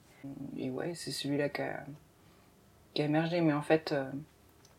et 0.58 0.70
ouais, 0.70 0.92
c'est 0.94 1.10
celui-là 1.10 1.48
qui 1.48 1.62
a, 1.62 1.84
qui 2.94 3.02
a 3.02 3.04
émergé. 3.04 3.40
Mais 3.40 3.52
en 3.52 3.62
fait, 3.62 3.94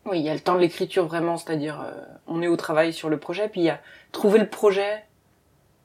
oui, 0.04 0.18
il 0.20 0.24
y 0.24 0.28
a 0.28 0.34
le 0.34 0.40
temps 0.40 0.54
de 0.56 0.60
l'écriture 0.60 1.06
vraiment, 1.06 1.36
c'est-à-dire 1.36 1.84
on 2.26 2.42
est 2.42 2.48
au 2.48 2.56
travail 2.56 2.92
sur 2.92 3.08
le 3.08 3.18
projet, 3.18 3.48
puis 3.48 3.62
il 3.62 3.64
y 3.64 3.70
a 3.70 3.80
trouver 4.12 4.38
le 4.38 4.48
projet, 4.48 5.04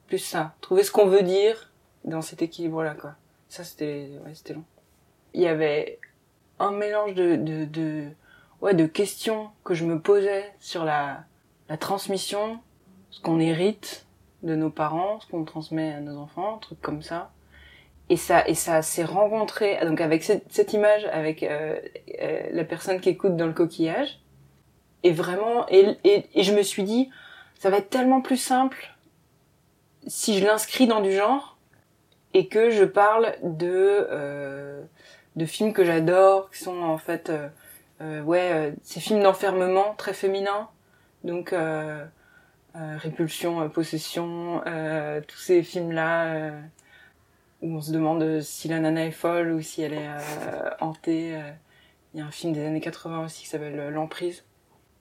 plus 0.08 0.18
ça, 0.18 0.54
trouver 0.60 0.82
ce 0.82 0.90
qu'on 0.90 1.06
veut 1.06 1.22
dire 1.22 1.72
dans 2.04 2.22
cet 2.22 2.42
équilibre-là, 2.42 2.94
quoi. 2.94 3.14
Ça, 3.48 3.64
c'était, 3.64 4.10
ouais, 4.24 4.34
c'était 4.34 4.54
long. 4.54 4.64
Il 5.32 5.40
y 5.40 5.48
avait 5.48 5.98
un 6.58 6.70
mélange 6.70 7.14
de, 7.14 7.36
de, 7.36 7.64
de, 7.64 8.04
ouais, 8.60 8.74
de 8.74 8.86
questions 8.86 9.50
que 9.64 9.74
je 9.74 9.84
me 9.84 10.00
posais 10.00 10.52
sur 10.60 10.84
la, 10.84 11.24
la 11.68 11.76
transmission, 11.76 12.58
ce 13.10 13.20
qu'on 13.20 13.40
hérite 13.40 14.06
de 14.42 14.54
nos 14.54 14.70
parents, 14.70 15.20
ce 15.20 15.26
qu'on 15.26 15.44
transmet 15.44 15.92
à 15.92 16.00
nos 16.00 16.18
enfants, 16.18 16.56
un 16.56 16.58
truc 16.58 16.80
comme 16.80 17.02
ça. 17.02 17.30
Et 18.10 18.16
ça, 18.16 18.46
et 18.46 18.54
ça 18.54 18.82
s'est 18.82 19.04
rencontré 19.04 19.78
donc 19.86 20.00
avec 20.00 20.22
cette, 20.22 20.44
cette 20.52 20.74
image, 20.74 21.06
avec 21.06 21.42
euh, 21.42 21.80
euh, 22.20 22.40
la 22.52 22.64
personne 22.64 23.00
qui 23.00 23.08
écoute 23.08 23.36
dans 23.36 23.46
le 23.46 23.54
coquillage. 23.54 24.20
Et 25.02 25.10
vraiment, 25.10 25.66
et, 25.68 25.96
et, 26.04 26.26
et 26.34 26.42
je 26.42 26.54
me 26.54 26.62
suis 26.62 26.82
dit, 26.82 27.10
ça 27.58 27.70
va 27.70 27.78
être 27.78 27.88
tellement 27.88 28.20
plus 28.20 28.36
simple 28.36 28.94
si 30.06 30.38
je 30.38 30.44
l'inscris 30.44 30.86
dans 30.86 31.00
du 31.00 31.12
genre 31.12 31.56
et 32.34 32.48
que 32.48 32.70
je 32.70 32.84
parle 32.84 33.34
de 33.42 34.06
euh, 34.10 34.82
de 35.36 35.46
films 35.46 35.72
que 35.72 35.84
j'adore, 35.84 36.50
qui 36.50 36.58
sont 36.58 36.82
en 36.82 36.98
fait 36.98 37.30
euh, 37.30 37.48
euh 38.00 38.22
ouais 38.22 38.52
euh, 38.52 38.72
ces 38.82 39.00
films 39.00 39.22
d'enfermement 39.22 39.94
très 39.96 40.12
féminins, 40.12 40.68
donc 41.24 41.52
euh, 41.52 42.04
répulsion, 42.74 43.68
possession, 43.68 44.62
tous 45.28 45.38
ces 45.38 45.62
films 45.62 45.92
là 45.92 46.50
où 47.62 47.76
on 47.76 47.80
se 47.80 47.92
demande 47.92 48.40
si 48.40 48.66
la 48.68 48.80
nana 48.80 49.06
est 49.06 49.12
folle 49.12 49.52
ou 49.52 49.62
si 49.62 49.82
elle 49.82 49.94
est 49.94 50.10
hantée. 50.80 51.40
Il 52.12 52.18
y 52.18 52.22
a 52.22 52.26
un 52.26 52.32
film 52.32 52.52
des 52.52 52.66
années 52.66 52.80
80 52.80 53.26
aussi 53.26 53.42
qui 53.42 53.48
s'appelle 53.48 53.90
L'emprise 53.90 54.44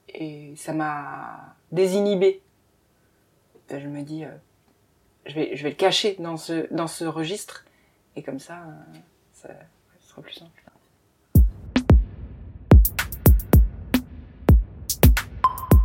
et 0.07 0.53
ça 0.55 0.71
m'a 0.73 1.55
désinhibé. 1.71 2.41
je 3.71 3.87
me 3.87 4.03
dis 4.03 4.23
je 5.25 5.33
vais, 5.35 5.55
je 5.55 5.63
vais 5.63 5.69
le 5.69 5.75
cacher 5.75 6.15
dans 6.19 6.37
ce, 6.37 6.71
dans 6.73 6.87
ce 6.87 7.05
registre. 7.05 7.65
Et 8.15 8.23
comme 8.23 8.35
euh, 8.35 8.39
ça, 8.39 8.59
ça 9.33 9.49
plus 10.21 10.33
simple. 10.33 10.51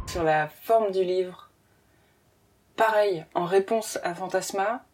Sur 0.07 0.25
la 0.25 0.49
forme 0.49 0.91
du 0.91 1.05
livre, 1.05 1.51
pareil, 2.77 3.25
en 3.35 3.45
réponse 3.45 3.99
à 4.03 4.15
Fantasma, 4.15 4.85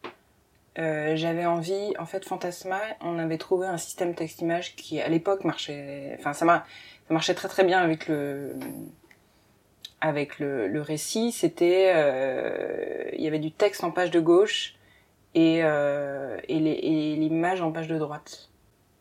euh, 0.77 1.15
j'avais 1.15 1.45
envie, 1.45 1.93
en 1.97 2.05
fait, 2.05 2.25
Fantasma, 2.25 2.81
on 2.99 3.17
avait 3.17 3.37
trouvé 3.37 3.65
un 3.65 3.77
système 3.77 4.13
texte-image 4.13 4.75
qui, 4.75 4.99
à 4.99 5.07
l'époque, 5.07 5.45
marchait, 5.45 6.17
enfin, 6.19 6.33
ça, 6.33 6.65
marchait 7.09 7.33
très 7.33 7.47
très 7.47 7.63
bien 7.63 7.79
avec 7.79 8.07
le, 8.07 8.55
avec 10.01 10.39
le, 10.39 10.67
le 10.67 10.81
récit, 10.81 11.31
c'était 11.31 11.93
euh, 11.95 13.09
il 13.13 13.23
y 13.23 13.27
avait 13.27 13.39
du 13.39 13.51
texte 13.51 13.83
en 13.83 13.91
page 13.91 14.11
de 14.11 14.19
gauche 14.19 14.75
et, 15.33 15.63
euh, 15.63 16.37
et 16.47 16.59
l'image 16.59 17.61
en 17.61 17.71
page 17.71 17.87
de 17.87 17.97
droite. 17.97 18.49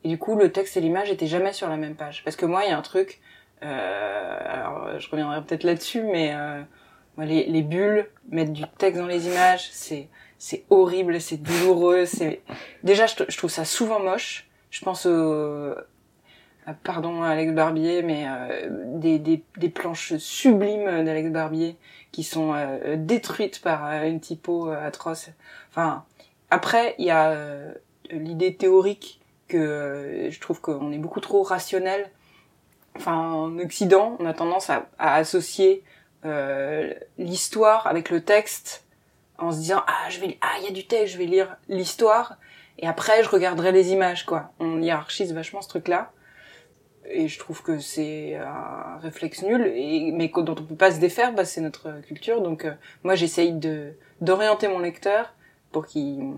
Et 0.04 0.08
du 0.08 0.18
coup, 0.18 0.36
le 0.36 0.52
texte 0.52 0.76
et 0.76 0.80
l'image 0.80 1.10
étaient 1.10 1.26
jamais 1.26 1.52
sur 1.52 1.68
la 1.68 1.76
même 1.76 1.96
page. 1.96 2.22
Parce 2.24 2.36
que 2.36 2.46
moi, 2.46 2.64
il 2.64 2.70
y 2.70 2.72
a 2.72 2.78
un 2.78 2.82
truc, 2.82 3.20
euh, 3.62 4.38
alors 4.46 5.00
je 5.00 5.08
reviendrai 5.10 5.42
peut-être 5.42 5.64
là-dessus, 5.64 6.02
mais 6.02 6.32
euh, 6.34 6.62
les, 7.18 7.46
les 7.46 7.62
bulles, 7.62 8.08
mettre 8.28 8.52
du 8.52 8.62
texte 8.78 9.00
dans 9.00 9.06
les 9.06 9.26
images, 9.26 9.68
c'est 9.72 10.08
c'est 10.36 10.64
horrible, 10.68 11.22
c'est 11.22 11.38
douloureux, 11.38 12.04
c'est 12.04 12.42
déjà 12.82 13.06
je, 13.06 13.36
trouve 13.36 13.50
ça 13.50 13.64
souvent 13.64 13.98
moche. 13.98 14.46
Je 14.70 14.84
pense 14.84 15.06
au, 15.06 15.74
pardon 16.82 17.22
Alex 17.22 17.52
Barbier, 17.52 18.02
mais 18.02 18.24
euh, 18.26 18.68
des, 18.98 19.18
des, 19.18 19.42
des, 19.56 19.68
planches 19.68 20.16
sublimes 20.16 21.04
d'Alex 21.04 21.30
Barbier 21.30 21.76
qui 22.12 22.22
sont 22.22 22.52
euh, 22.54 22.96
détruites 22.96 23.60
par 23.60 23.86
euh, 23.86 24.04
une 24.04 24.20
typo 24.20 24.68
atroce. 24.68 25.30
Enfin, 25.70 26.04
après, 26.50 26.94
il 26.98 27.06
y 27.06 27.10
a 27.10 27.36
l'idée 28.10 28.54
théorique 28.54 29.20
que 29.48 30.28
je 30.30 30.40
trouve 30.40 30.60
qu'on 30.60 30.92
est 30.92 30.98
beaucoup 30.98 31.20
trop 31.20 31.42
rationnel. 31.42 32.10
Enfin, 32.96 33.16
en 33.16 33.58
Occident, 33.58 34.16
on 34.20 34.26
a 34.26 34.34
tendance 34.34 34.70
à, 34.70 34.86
à 34.98 35.14
associer 35.14 35.82
l'histoire 37.18 37.86
avec 37.86 38.08
le 38.08 38.22
texte 38.22 38.84
en 39.38 39.52
se 39.52 39.58
disant 39.58 39.82
ah 39.86 40.08
je 40.10 40.20
vais 40.20 40.38
ah 40.40 40.54
il 40.60 40.64
y 40.64 40.68
a 40.68 40.72
du 40.72 40.86
texte, 40.86 41.14
je 41.14 41.18
vais 41.18 41.26
lire 41.26 41.56
l'histoire 41.68 42.36
et 42.78 42.86
après 42.86 43.22
je 43.22 43.28
regarderai 43.28 43.72
les 43.72 43.92
images 43.92 44.24
quoi. 44.24 44.52
On 44.60 44.80
hiérarchise 44.80 45.32
vachement 45.32 45.62
ce 45.62 45.68
truc 45.68 45.88
là 45.88 46.12
et 47.10 47.28
je 47.28 47.38
trouve 47.38 47.62
que 47.62 47.78
c'est 47.78 48.36
un 48.36 48.98
réflexe 49.02 49.42
nul 49.42 49.66
et 49.66 50.10
mais 50.12 50.28
dont 50.28 50.52
on 50.58 50.64
peut 50.64 50.74
pas 50.74 50.92
se 50.92 51.00
défaire 51.00 51.32
bah 51.32 51.44
c'est 51.44 51.60
notre 51.60 52.00
culture 52.02 52.40
donc 52.40 52.64
euh, 52.64 52.72
moi 53.02 53.14
j'essaye 53.14 53.52
de 53.52 53.92
d'orienter 54.20 54.68
mon 54.68 54.78
lecteur 54.78 55.34
pour 55.70 55.86
qu'il 55.86 56.34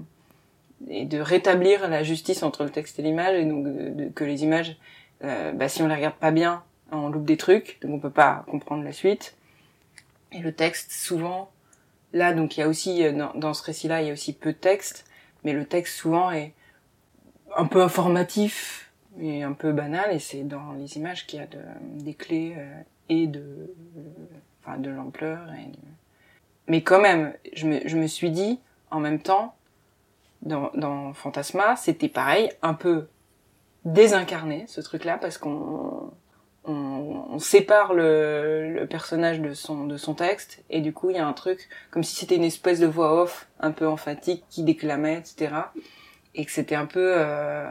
et 0.88 1.04
de 1.04 1.18
rétablir 1.18 1.88
la 1.88 2.02
justice 2.02 2.42
entre 2.42 2.64
le 2.64 2.70
texte 2.70 2.98
et 2.98 3.02
l'image 3.02 3.34
et 3.34 3.44
donc 3.44 3.64
de, 3.64 4.08
que 4.10 4.24
les 4.24 4.44
images 4.44 4.76
euh, 5.24 5.52
bah, 5.52 5.68
si 5.68 5.82
on 5.82 5.88
les 5.88 5.94
regarde 5.94 6.16
pas 6.16 6.30
bien 6.30 6.62
on 6.92 7.08
loupe 7.08 7.24
des 7.24 7.36
trucs 7.36 7.78
donc 7.82 7.92
on 7.92 7.98
peut 7.98 8.10
pas 8.10 8.44
comprendre 8.48 8.84
la 8.84 8.92
suite. 8.92 9.36
Et 10.32 10.38
le 10.38 10.52
texte 10.52 10.92
souvent 10.92 11.50
là 12.12 12.32
donc 12.32 12.56
il 12.56 12.60
y 12.60 12.62
a 12.62 12.68
aussi 12.68 13.04
euh, 13.04 13.12
dans, 13.12 13.32
dans 13.34 13.54
ce 13.54 13.62
récit 13.62 13.88
là 13.88 14.02
il 14.02 14.08
y 14.08 14.10
a 14.10 14.12
aussi 14.12 14.32
peu 14.32 14.52
de 14.52 14.58
texte 14.58 15.06
mais 15.44 15.52
le 15.52 15.64
texte 15.64 15.96
souvent 15.96 16.30
est 16.30 16.52
un 17.56 17.66
peu 17.66 17.82
informatif 17.82 18.92
et 19.18 19.42
un 19.42 19.52
peu 19.52 19.72
banal 19.72 20.12
et 20.12 20.18
c'est 20.18 20.42
dans 20.42 20.72
les 20.72 20.96
images 20.98 21.26
qu'il 21.26 21.38
y 21.38 21.42
a 21.42 21.46
de, 21.46 21.58
des 21.80 22.14
clés 22.14 22.54
euh, 22.56 22.80
et 23.08 23.26
de 23.26 23.74
enfin 24.62 24.76
de 24.76 24.90
l'ampleur 24.90 25.50
et 25.54 25.72
mais 26.68 26.82
quand 26.82 27.00
même 27.00 27.32
je 27.54 27.66
me, 27.66 27.80
je 27.86 27.96
me 27.96 28.06
suis 28.06 28.30
dit 28.30 28.60
en 28.90 29.00
même 29.00 29.20
temps 29.20 29.54
dans, 30.46 30.70
dans 30.74 31.12
Fantasma 31.12 31.76
c'était 31.76 32.08
pareil 32.08 32.50
un 32.62 32.74
peu 32.74 33.08
désincarné 33.84 34.64
ce 34.68 34.80
truc 34.80 35.04
là 35.04 35.18
parce 35.18 35.38
qu'on 35.38 36.10
on, 36.64 36.72
on, 37.30 37.38
sépare 37.38 37.94
le, 37.94 38.72
le, 38.72 38.86
personnage 38.86 39.40
de 39.40 39.54
son 39.54 39.84
de 39.84 39.96
son 39.96 40.14
texte 40.14 40.64
et 40.70 40.80
du 40.80 40.92
coup 40.92 41.10
il 41.10 41.16
y 41.16 41.18
a 41.20 41.26
un 41.26 41.32
truc 41.32 41.68
comme 41.90 42.02
si 42.02 42.16
c'était 42.16 42.36
une 42.36 42.44
espèce 42.44 42.80
de 42.80 42.86
voix 42.86 43.22
off 43.22 43.48
un 43.60 43.70
peu 43.70 43.86
emphatique 43.86 44.44
qui 44.50 44.64
déclamait 44.64 45.18
etc 45.18 45.50
et 46.34 46.44
que 46.44 46.50
c'était 46.50 46.74
un 46.74 46.86
peu 46.86 47.14
euh, 47.16 47.68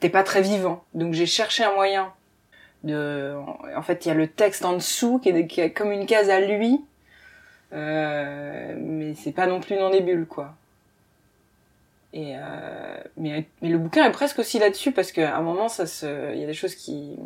t'es 0.00 0.08
pas 0.08 0.22
très 0.22 0.42
vivant. 0.42 0.84
Donc 0.94 1.14
j'ai 1.14 1.26
cherché 1.26 1.64
un 1.64 1.74
moyen 1.74 2.12
de. 2.84 3.34
En 3.76 3.82
fait, 3.82 4.04
il 4.04 4.08
y 4.08 4.10
a 4.10 4.14
le 4.14 4.28
texte 4.28 4.64
en 4.64 4.74
dessous 4.74 5.18
qui 5.18 5.30
est, 5.30 5.46
qui 5.46 5.60
est 5.60 5.72
comme 5.72 5.92
une 5.92 6.06
case 6.06 6.30
à 6.30 6.40
lui, 6.40 6.80
euh, 7.72 8.74
mais 8.78 9.14
c'est 9.14 9.32
pas 9.32 9.46
non 9.46 9.60
plus 9.60 9.76
dans 9.76 9.90
des 9.90 10.00
bulles, 10.00 10.26
quoi. 10.26 10.54
Et 12.12 12.34
euh, 12.36 12.40
mais, 13.16 13.46
mais 13.60 13.68
le 13.68 13.78
bouquin 13.78 14.06
est 14.06 14.12
presque 14.12 14.38
aussi 14.38 14.58
là-dessus 14.58 14.92
parce 14.92 15.12
qu'à 15.12 15.36
un 15.36 15.42
moment, 15.42 15.68
ça 15.68 15.86
se, 15.86 16.34
il 16.34 16.40
y 16.40 16.44
a 16.44 16.46
des 16.46 16.54
choses 16.54 16.74
qui. 16.74 17.16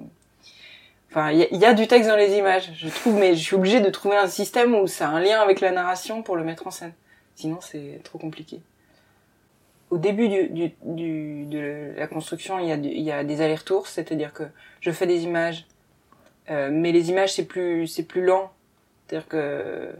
Enfin, 1.11 1.31
il 1.31 1.47
y, 1.53 1.57
y, 1.57 1.65
a 1.67 1.75
du 1.75 1.87
texte 1.87 2.09
dans 2.09 2.17
les 2.17 2.37
images, 2.39 2.73
je 2.75 2.89
trouve, 2.89 3.15
mais 3.19 3.35
je 3.35 3.43
suis 3.43 3.55
obligée 3.55 3.81
de 3.81 3.91
trouver 3.91 4.17
un 4.17 4.29
système 4.29 4.75
où 4.75 4.87
ça 4.87 5.09
a 5.09 5.13
un 5.13 5.21
lien 5.21 5.41
avec 5.41 5.61
la 5.61 5.71
narration 5.71 6.23
pour 6.23 6.37
le 6.37 6.45
mettre 6.45 6.67
en 6.67 6.71
scène. 6.71 6.95
Sinon, 7.37 7.61
c'est 7.61 8.01
trop 8.03 8.19
compliqué 8.19 8.63
au 9.93 9.99
début 9.99 10.31
du, 10.31 10.49
du, 10.49 10.73
du, 10.83 11.45
de 11.45 11.93
la 11.99 12.07
construction, 12.07 12.59
il 12.59 12.67
y 12.67 12.73
a, 12.73 12.77
il 12.77 13.03
y 13.03 13.13
a 13.13 13.25
des 13.25 13.43
allers-retours, 13.43 13.87
c'est-à-dire 13.87 14.33
que 14.33 14.45
je 14.81 14.91
fais 14.91 15.07
des 15.07 15.25
images, 15.25 15.67
euh, 16.49 16.71
mais 16.73 16.93
les 16.93 17.11
images 17.11 17.35
c'est 17.35 17.45
plus 17.45 17.87
c'est 17.87 18.05
plus 18.05 18.25
lent, 18.25 18.51
c'est-à-dire 19.07 19.29
que 19.29 19.93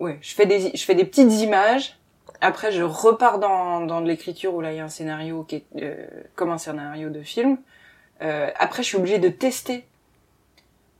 ouais, 0.00 0.16
je 0.22 0.34
fais 0.34 0.46
des 0.46 0.74
je 0.74 0.82
fais 0.82 0.94
des 0.94 1.04
petites 1.04 1.30
images, 1.42 1.98
après 2.40 2.72
je 2.72 2.82
repars 2.82 3.38
dans 3.38 3.80
dans 3.80 4.00
de 4.00 4.06
l'écriture 4.06 4.54
où 4.54 4.60
là 4.60 4.72
il 4.72 4.76
y 4.76 4.80
a 4.80 4.84
un 4.84 4.88
scénario 4.88 5.44
qui 5.44 5.56
est 5.56 5.64
euh, 5.82 6.06
comme 6.34 6.50
un 6.50 6.58
scénario 6.58 7.10
de 7.10 7.22
film. 7.22 7.58
Euh, 8.22 8.50
après 8.56 8.82
je 8.82 8.88
suis 8.88 8.96
obligée 8.96 9.18
de 9.18 9.28
tester. 9.28 9.86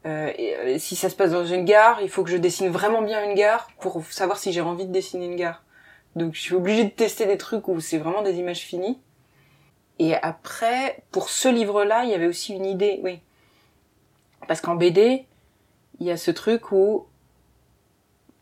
Euh, 0.07 0.33
et, 0.39 0.79
si 0.79 0.95
ça 0.97 1.11
se 1.11 1.17
passe 1.17 1.33
dans 1.33 1.45
une 1.45 1.65
gare, 1.65 2.01
il 2.01 2.09
faut 2.09 2.23
que 2.23 2.31
je 2.31 2.37
dessine 2.37 2.69
vraiment 2.69 3.03
bien 3.03 3.25
une 3.25 3.35
gare 3.35 3.69
pour 3.81 4.03
savoir 4.07 4.39
si 4.39 4.53
j'ai 4.53 4.61
envie 4.61 4.87
de 4.87 4.93
dessiner 4.93 5.27
une 5.27 5.37
gare. 5.37 5.65
Donc 6.17 6.35
je 6.35 6.41
suis 6.41 6.55
obligée 6.55 6.85
de 6.85 6.91
tester 6.91 7.27
des 7.27 7.37
trucs 7.37 7.69
où 7.69 7.81
c'est 7.81 7.99
vraiment 7.99 8.23
des 8.23 8.37
images 8.37 8.61
finies. 8.61 8.99
Et 9.99 10.15
après, 10.15 11.03
pour 11.11 11.29
ce 11.29 11.49
livre-là, 11.49 12.05
il 12.05 12.11
y 12.11 12.15
avait 12.15 12.29
aussi 12.29 12.55
une 12.55 12.65
idée, 12.65 13.01
oui. 13.03 13.21
Parce 14.47 14.61
qu'en 14.61 14.77
BD, 14.77 15.27
il 16.01 16.07
y 16.07 16.11
a 16.11 16.17
ce 16.17 16.31
truc 16.31 16.71
où, 16.71 17.07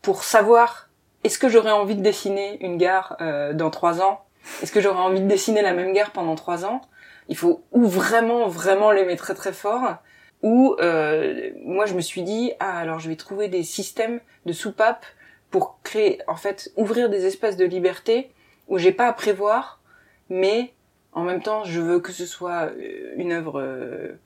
pour 0.01 0.23
savoir, 0.23 0.86
est-ce 1.27 1.39
que 1.39 1.49
j'aurais 1.49 1.71
envie 1.71 1.95
de 1.95 2.01
dessiner 2.01 2.57
une 2.65 2.77
gare 2.77 3.17
euh, 3.19 3.53
dans 3.53 3.69
trois 3.69 4.01
ans? 4.01 4.23
Est-ce 4.63 4.71
que 4.71 4.79
j'aurais 4.79 5.01
envie 5.01 5.19
de 5.19 5.27
dessiner 5.27 5.61
la 5.61 5.73
même 5.73 5.91
gare 5.91 6.11
pendant 6.11 6.35
trois 6.35 6.63
ans? 6.63 6.79
Il 7.27 7.35
faut 7.35 7.63
ou 7.73 7.85
vraiment, 7.85 8.47
vraiment 8.47 8.91
l'aimer 8.91 9.17
très 9.17 9.33
très 9.33 9.51
fort, 9.51 9.97
ou 10.41 10.77
euh, 10.79 11.51
moi 11.65 11.85
je 11.85 11.95
me 11.95 12.01
suis 12.01 12.23
dit, 12.23 12.53
ah 12.61 12.77
alors 12.77 12.99
je 12.99 13.09
vais 13.09 13.17
trouver 13.17 13.49
des 13.49 13.63
systèmes 13.63 14.21
de 14.45 14.53
soupapes 14.53 15.05
pour 15.51 15.79
créer, 15.83 16.21
en 16.27 16.37
fait, 16.37 16.71
ouvrir 16.77 17.09
des 17.09 17.25
espaces 17.25 17.57
de 17.57 17.65
liberté 17.65 18.31
où 18.69 18.77
j'ai 18.77 18.93
pas 18.93 19.07
à 19.07 19.13
prévoir, 19.13 19.81
mais 20.29 20.73
en 21.11 21.23
même 21.23 21.41
temps, 21.41 21.65
je 21.65 21.81
veux 21.81 21.99
que 21.99 22.13
ce 22.13 22.25
soit 22.25 22.69
euh, 22.71 23.13
une 23.17 23.33
œuvre 23.33 23.59
euh, 23.61 24.17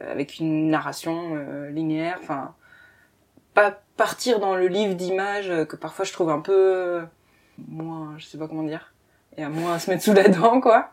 avec 0.00 0.38
une 0.38 0.70
narration 0.70 1.34
euh, 1.34 1.70
linéaire, 1.70 2.18
enfin, 2.22 2.54
pas 3.52 3.80
partir 3.96 4.40
dans 4.40 4.54
le 4.54 4.68
livre 4.68 4.94
d'images 4.94 5.50
que 5.66 5.76
parfois 5.76 6.04
je 6.04 6.12
trouve 6.12 6.30
un 6.30 6.40
peu 6.40 7.02
moins, 7.68 8.14
je 8.18 8.26
sais 8.26 8.38
pas 8.38 8.48
comment 8.48 8.62
dire, 8.62 8.92
et 9.36 9.42
à 9.42 9.48
moins 9.48 9.74
à 9.74 9.78
se 9.78 9.90
mettre 9.90 10.02
sous 10.02 10.12
la 10.12 10.28
dent, 10.28 10.60
quoi. 10.60 10.90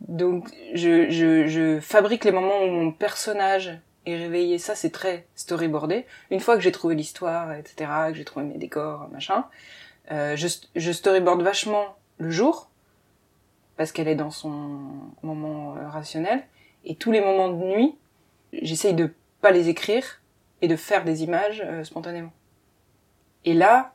Donc, 0.00 0.48
je, 0.74 1.10
je, 1.10 1.46
je 1.46 1.80
fabrique 1.80 2.24
les 2.24 2.32
moments 2.32 2.62
où 2.64 2.66
mon 2.66 2.92
personnage 2.92 3.78
est 4.06 4.16
réveillé. 4.16 4.58
Ça, 4.58 4.74
c'est 4.74 4.90
très 4.90 5.26
storyboardé. 5.36 6.06
Une 6.30 6.40
fois 6.40 6.56
que 6.56 6.62
j'ai 6.62 6.72
trouvé 6.72 6.94
l'histoire, 6.94 7.52
etc., 7.52 7.90
que 8.08 8.14
j'ai 8.14 8.24
trouvé 8.24 8.44
mes 8.44 8.58
décors, 8.58 9.08
machin, 9.12 9.44
euh, 10.10 10.34
je, 10.36 10.48
je 10.74 10.92
storyboard 10.92 11.42
vachement 11.42 11.96
le 12.18 12.30
jour, 12.30 12.68
parce 13.76 13.92
qu'elle 13.92 14.08
est 14.08 14.16
dans 14.16 14.30
son 14.30 14.80
moment 15.22 15.76
euh, 15.76 15.88
rationnel. 15.88 16.42
Et 16.84 16.96
tous 16.96 17.12
les 17.12 17.20
moments 17.20 17.48
de 17.48 17.64
nuit, 17.64 17.94
j'essaye 18.52 18.94
de 18.94 19.12
pas 19.40 19.52
les 19.52 19.68
écrire 19.68 20.20
et 20.62 20.68
de 20.68 20.76
faire 20.76 21.04
des 21.04 21.22
images 21.22 21.62
euh, 21.66 21.84
spontanément. 21.84 22.32
Et 23.44 23.52
là, 23.52 23.94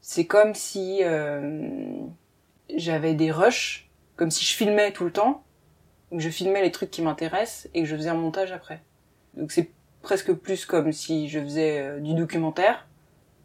c'est 0.00 0.26
comme 0.26 0.54
si 0.54 0.98
euh, 1.02 1.68
j'avais 2.76 3.14
des 3.14 3.30
rushs, 3.30 3.88
comme 4.16 4.30
si 4.30 4.44
je 4.44 4.54
filmais 4.54 4.92
tout 4.92 5.04
le 5.04 5.12
temps, 5.12 5.44
que 6.10 6.18
je 6.18 6.28
filmais 6.28 6.62
les 6.62 6.72
trucs 6.72 6.90
qui 6.90 7.02
m'intéressent 7.02 7.68
et 7.74 7.82
que 7.82 7.88
je 7.88 7.96
faisais 7.96 8.10
un 8.10 8.14
montage 8.14 8.52
après. 8.52 8.82
Donc 9.34 9.52
c'est 9.52 9.70
presque 10.02 10.32
plus 10.32 10.66
comme 10.66 10.92
si 10.92 11.28
je 11.28 11.40
faisais 11.40 11.80
euh, 11.80 12.00
du 12.00 12.14
documentaire, 12.14 12.86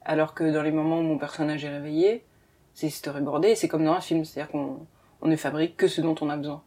alors 0.04 0.34
que 0.34 0.52
dans 0.52 0.64
les 0.64 0.72
moments 0.72 1.00
où 1.00 1.04
mon 1.04 1.18
personnage 1.18 1.64
est 1.64 1.70
réveillé, 1.70 2.24
c'est 2.74 2.90
storyboardé 2.90 3.56
c'est 3.56 3.68
comme 3.68 3.86
dans 3.86 3.94
un 3.94 4.02
film, 4.02 4.26
c'est-à-dire 4.26 4.52
qu'on 4.52 4.86
on 5.22 5.28
ne 5.28 5.36
fabrique 5.36 5.78
que 5.78 5.88
ce 5.88 6.02
dont 6.02 6.16
on 6.22 6.30
a 6.30 6.38
besoin. 6.38 6.64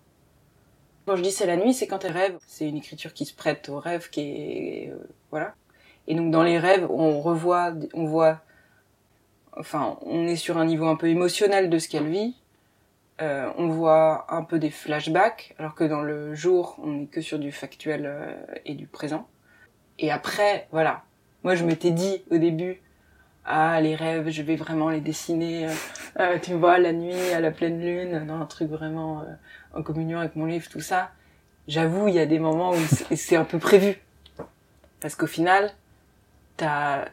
Quand 1.06 1.16
je 1.16 1.22
dis 1.22 1.32
c'est 1.32 1.46
la 1.46 1.56
nuit, 1.56 1.74
c'est 1.74 1.86
quand 1.86 2.04
elle 2.04 2.12
rêve. 2.12 2.38
C'est 2.46 2.68
une 2.68 2.76
écriture 2.76 3.12
qui 3.12 3.26
se 3.26 3.34
prête 3.34 3.68
au 3.68 3.78
rêve, 3.78 4.08
qui 4.10 4.20
est 4.20 4.90
euh, 4.90 5.08
voilà. 5.30 5.54
Et 6.06 6.14
donc 6.14 6.30
dans 6.30 6.42
les 6.42 6.58
rêves, 6.58 6.86
on 6.90 7.20
revoit, 7.20 7.72
on 7.94 8.04
voit, 8.04 8.40
enfin, 9.56 9.98
on 10.02 10.26
est 10.26 10.36
sur 10.36 10.58
un 10.58 10.64
niveau 10.64 10.86
un 10.86 10.96
peu 10.96 11.08
émotionnel 11.08 11.70
de 11.70 11.78
ce 11.78 11.88
qu'elle 11.88 12.08
vit. 12.08 12.34
Euh, 13.22 13.48
on 13.58 13.68
voit 13.68 14.26
un 14.28 14.42
peu 14.42 14.58
des 14.58 14.70
flashbacks, 14.70 15.54
alors 15.58 15.74
que 15.74 15.84
dans 15.84 16.02
le 16.02 16.34
jour, 16.34 16.76
on 16.82 16.88
n'est 16.88 17.06
que 17.06 17.20
sur 17.20 17.38
du 17.38 17.52
factuel 17.52 18.06
euh, 18.06 18.34
et 18.64 18.74
du 18.74 18.86
présent. 18.86 19.28
Et 19.98 20.10
après, 20.10 20.66
voilà. 20.72 21.02
Moi, 21.44 21.54
je 21.54 21.64
m'étais 21.64 21.92
dit 21.92 22.22
au 22.30 22.38
début, 22.38 22.80
ah, 23.46 23.78
les 23.82 23.94
rêves, 23.94 24.30
je 24.30 24.40
vais 24.42 24.56
vraiment 24.56 24.88
les 24.88 25.02
dessiner, 25.02 25.68
euh, 25.68 25.72
euh, 26.18 26.38
tu 26.38 26.54
vois, 26.54 26.78
la 26.78 26.92
nuit, 26.92 27.30
à 27.34 27.40
la 27.40 27.50
pleine 27.50 27.78
lune, 27.78 28.24
dans 28.26 28.40
un 28.40 28.46
truc 28.46 28.70
vraiment 28.70 29.20
euh, 29.20 29.78
en 29.78 29.82
communion 29.82 30.18
avec 30.18 30.34
mon 30.34 30.46
livre, 30.46 30.66
tout 30.70 30.80
ça. 30.80 31.10
J'avoue, 31.68 32.08
il 32.08 32.14
y 32.14 32.18
a 32.18 32.24
des 32.26 32.38
moments 32.38 32.70
où 32.72 33.14
c'est 33.14 33.36
un 33.36 33.44
peu 33.44 33.58
prévu. 33.58 34.00
Parce 35.00 35.14
qu'au 35.14 35.26
final, 35.26 35.70
t'as 36.56 37.06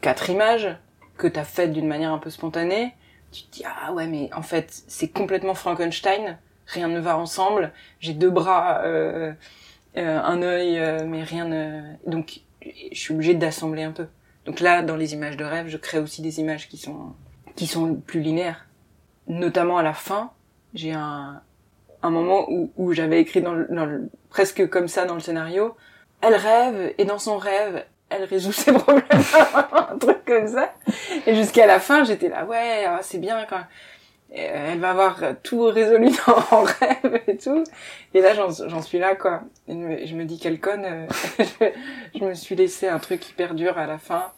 quatre 0.00 0.30
images 0.30 0.76
que 1.16 1.26
t'as 1.26 1.44
faites 1.44 1.72
d'une 1.72 1.86
manière 1.86 2.12
un 2.12 2.18
peu 2.18 2.30
spontanée. 2.30 2.94
Tu 3.32 3.42
te 3.44 3.56
dis, 3.56 3.64
ah 3.64 3.92
ouais, 3.92 4.06
mais 4.06 4.30
en 4.34 4.42
fait, 4.42 4.82
c'est 4.86 5.08
complètement 5.08 5.54
Frankenstein. 5.54 6.38
Rien 6.66 6.88
ne 6.88 7.00
va 7.00 7.16
ensemble. 7.18 7.72
J'ai 8.00 8.12
deux 8.12 8.30
bras, 8.30 8.82
euh, 8.84 9.32
un 9.94 10.42
œil, 10.42 11.04
mais 11.06 11.22
rien 11.22 11.46
ne... 11.46 11.82
Donc, 12.06 12.40
je 12.62 12.98
suis 12.98 13.14
obligée 13.14 13.34
d'assembler 13.34 13.82
un 13.82 13.92
peu. 13.92 14.06
Donc 14.46 14.60
là, 14.60 14.82
dans 14.82 14.96
les 14.96 15.12
images 15.12 15.36
de 15.36 15.44
rêve, 15.44 15.68
je 15.68 15.76
crée 15.76 15.98
aussi 15.98 16.22
des 16.22 16.40
images 16.40 16.68
qui 16.68 16.78
sont 16.78 17.14
qui 17.56 17.66
sont 17.66 17.94
plus 17.94 18.20
linéaires. 18.20 18.66
Notamment 19.26 19.78
à 19.78 19.82
la 19.82 19.94
fin, 19.94 20.30
j'ai 20.74 20.92
un 20.92 21.42
un 22.02 22.10
moment 22.10 22.46
où, 22.48 22.70
où 22.76 22.92
j'avais 22.92 23.20
écrit 23.20 23.42
dans 23.42 23.54
le, 23.54 23.66
dans 23.68 23.86
le, 23.86 24.08
presque 24.30 24.68
comme 24.68 24.86
ça 24.86 25.04
dans 25.04 25.14
le 25.14 25.20
scénario. 25.20 25.76
Elle 26.20 26.34
rêve 26.34 26.94
et 26.98 27.04
dans 27.04 27.18
son 27.18 27.36
rêve, 27.36 27.84
elle 28.08 28.24
résout 28.24 28.52
ses 28.52 28.72
problèmes, 28.72 29.04
un 29.72 29.98
truc 29.98 30.24
comme 30.24 30.46
ça. 30.46 30.72
Et 31.26 31.34
jusqu'à 31.34 31.66
la 31.66 31.80
fin, 31.80 32.04
j'étais 32.04 32.28
là, 32.28 32.44
ouais, 32.44 32.84
ah, 32.86 33.00
c'est 33.02 33.18
bien 33.18 33.44
quand 33.48 33.62
elle 34.32 34.80
va 34.80 34.90
avoir 34.90 35.20
tout 35.42 35.62
résolu 35.62 36.10
en 36.50 36.62
rêve 36.62 37.22
et 37.26 37.36
tout. 37.36 37.64
Et 38.12 38.20
là, 38.20 38.34
j'en 38.34 38.82
suis 38.82 38.98
là, 38.98 39.14
quoi. 39.14 39.42
Et 39.68 40.06
je 40.06 40.14
me 40.14 40.24
dis, 40.24 40.38
quelle 40.38 40.60
conne. 40.60 40.84
euh, 40.84 41.06
je 42.14 42.24
me 42.24 42.34
suis 42.34 42.54
laissé 42.56 42.88
un 42.88 42.98
truc 42.98 43.28
hyper 43.30 43.54
dur 43.54 43.78
à 43.78 43.86
la 43.86 43.98
fin. 43.98 44.32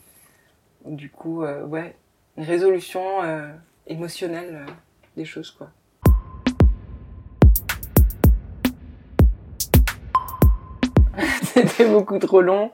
Du 0.85 1.11
coup, 1.11 1.43
euh, 1.43 1.65
ouais, 1.65 1.97
une 2.37 2.45
résolution 2.45 3.23
euh, 3.23 3.49
émotionnelle 3.87 4.67
euh, 4.69 4.73
des 5.17 5.25
choses, 5.25 5.51
quoi. 5.51 5.71
c'était 11.43 11.89
beaucoup 11.89 12.19
trop 12.19 12.41
long. 12.41 12.71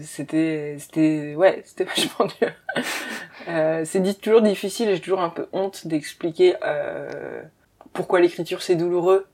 C'était, 0.00 0.76
c'était, 0.78 1.34
ouais, 1.36 1.62
c'était 1.64 1.84
vachement 1.94 2.26
dur. 2.26 2.50
Euh, 3.48 3.82
c'est 3.84 4.00
dit 4.00 4.14
toujours 4.16 4.42
difficile 4.42 4.88
et 4.88 4.94
j'ai 4.94 5.00
toujours 5.00 5.20
un 5.20 5.28
peu 5.30 5.46
honte 5.52 5.86
d'expliquer 5.86 6.56
euh, 6.64 7.42
pourquoi 7.92 8.20
l'écriture 8.20 8.62
c'est 8.62 8.76
douloureux 8.76 9.26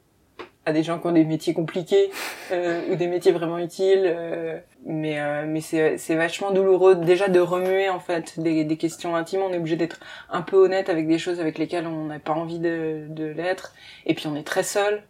à 0.66 0.72
des 0.72 0.82
gens 0.82 0.98
qui 0.98 1.06
ont 1.06 1.12
des 1.12 1.24
métiers 1.24 1.54
compliqués 1.54 2.10
euh, 2.52 2.92
ou 2.92 2.96
des 2.96 3.06
métiers 3.06 3.32
vraiment 3.32 3.58
utiles. 3.58 4.02
euh, 4.04 4.58
mais 4.86 5.20
euh, 5.20 5.44
mais 5.46 5.60
c'est 5.60 5.98
c'est 5.98 6.14
vachement 6.16 6.50
douloureux 6.52 6.96
déjà 6.96 7.28
de 7.28 7.40
remuer 7.40 7.88
en 7.88 8.00
fait 8.00 8.38
des, 8.40 8.64
des 8.64 8.76
questions 8.76 9.16
intimes. 9.16 9.40
On 9.42 9.52
est 9.52 9.58
obligé 9.58 9.76
d'être 9.76 10.00
un 10.30 10.42
peu 10.42 10.56
honnête 10.56 10.88
avec 10.88 11.06
des 11.08 11.18
choses 11.18 11.40
avec 11.40 11.58
lesquelles 11.58 11.86
on 11.86 12.06
n'a 12.06 12.18
pas 12.18 12.32
envie 12.32 12.58
de, 12.58 13.06
de 13.08 13.24
l'être. 13.24 13.74
Et 14.06 14.14
puis 14.14 14.26
on 14.26 14.36
est 14.36 14.42
très 14.46 14.62
seul. 14.62 15.02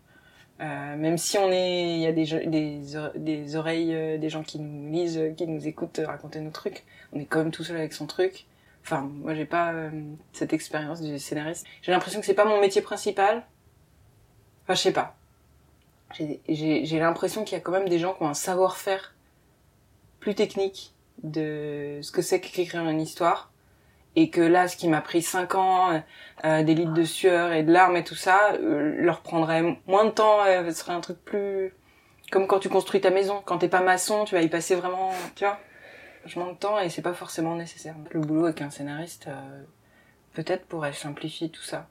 Euh, 0.60 0.96
même 0.96 1.16
si 1.16 1.38
on 1.38 1.50
est, 1.50 1.94
il 1.94 2.00
y 2.00 2.06
a 2.06 2.12
des, 2.12 2.26
des, 2.46 2.80
des 3.16 3.56
oreilles, 3.56 3.94
euh, 3.94 4.18
des 4.18 4.28
gens 4.28 4.42
qui 4.42 4.58
nous 4.58 4.92
lisent, 4.92 5.16
euh, 5.16 5.30
qui 5.30 5.46
nous 5.46 5.66
écoutent 5.66 6.00
raconter 6.04 6.40
nos 6.40 6.50
trucs, 6.50 6.84
on 7.14 7.18
est 7.18 7.24
quand 7.24 7.38
même 7.38 7.50
tout 7.50 7.64
seul 7.64 7.76
avec 7.76 7.94
son 7.94 8.06
truc. 8.06 8.44
Enfin, 8.84 9.10
moi 9.22 9.34
j'ai 9.34 9.46
pas 9.46 9.72
euh, 9.72 9.90
cette 10.32 10.52
expérience 10.52 11.00
du 11.00 11.18
scénariste. 11.18 11.66
J'ai 11.80 11.92
l'impression 11.92 12.20
que 12.20 12.26
c'est 12.26 12.34
pas 12.34 12.44
mon 12.44 12.60
métier 12.60 12.82
principal. 12.82 13.46
Enfin, 14.64 14.74
je 14.74 14.80
sais 14.80 14.92
pas. 14.92 15.16
J'ai 16.48 16.98
l'impression 16.98 17.44
qu'il 17.44 17.56
y 17.56 17.60
a 17.60 17.62
quand 17.62 17.72
même 17.72 17.88
des 17.88 17.98
gens 17.98 18.14
qui 18.14 18.22
ont 18.22 18.28
un 18.28 18.34
savoir-faire 18.34 19.14
plus 20.18 20.34
technique 20.34 20.92
de 21.22 22.00
ce 22.02 22.10
que 22.12 22.20
c'est 22.20 22.40
qu'écrire 22.40 22.86
une 22.86 23.00
histoire. 23.00 23.50
Et 24.16 24.30
que 24.30 24.40
là, 24.40 24.66
ce 24.66 24.76
qui 24.76 24.88
m'a 24.88 25.00
pris 25.00 25.22
cinq 25.22 25.54
ans, 25.54 25.92
euh, 25.92 25.98
euh, 26.44 26.62
des 26.62 26.74
litres 26.74 26.94
de 26.94 27.04
sueur 27.04 27.52
et 27.52 27.62
de 27.62 27.72
larmes 27.72 27.96
et 27.96 28.04
tout 28.04 28.14
ça, 28.14 28.52
euh, 28.54 28.94
leur 28.98 29.20
prendrait 29.20 29.78
moins 29.86 30.04
de 30.04 30.10
temps, 30.10 30.44
euh, 30.44 30.64
ce 30.70 30.72
serait 30.72 30.92
un 30.92 31.00
truc 31.00 31.18
plus... 31.24 31.72
Comme 32.32 32.46
quand 32.46 32.60
tu 32.60 32.68
construis 32.68 33.00
ta 33.00 33.10
maison. 33.10 33.42
Quand 33.44 33.58
t'es 33.58 33.68
pas 33.68 33.82
maçon, 33.82 34.24
tu 34.24 34.34
vas 34.34 34.42
y 34.42 34.48
passer 34.48 34.74
vraiment, 34.76 35.10
tu 35.34 35.44
vois, 35.44 35.58
vachement 36.22 36.52
de 36.52 36.56
temps 36.56 36.78
et 36.78 36.88
c'est 36.88 37.02
pas 37.02 37.12
forcément 37.12 37.56
nécessaire. 37.56 37.94
Le 38.10 38.20
boulot 38.20 38.44
avec 38.46 38.62
un 38.62 38.70
scénariste, 38.70 39.26
euh, 39.28 39.62
peut-être 40.34 40.64
pourrait 40.66 40.92
simplifier 40.92 41.48
tout 41.48 41.62
ça. 41.62 41.88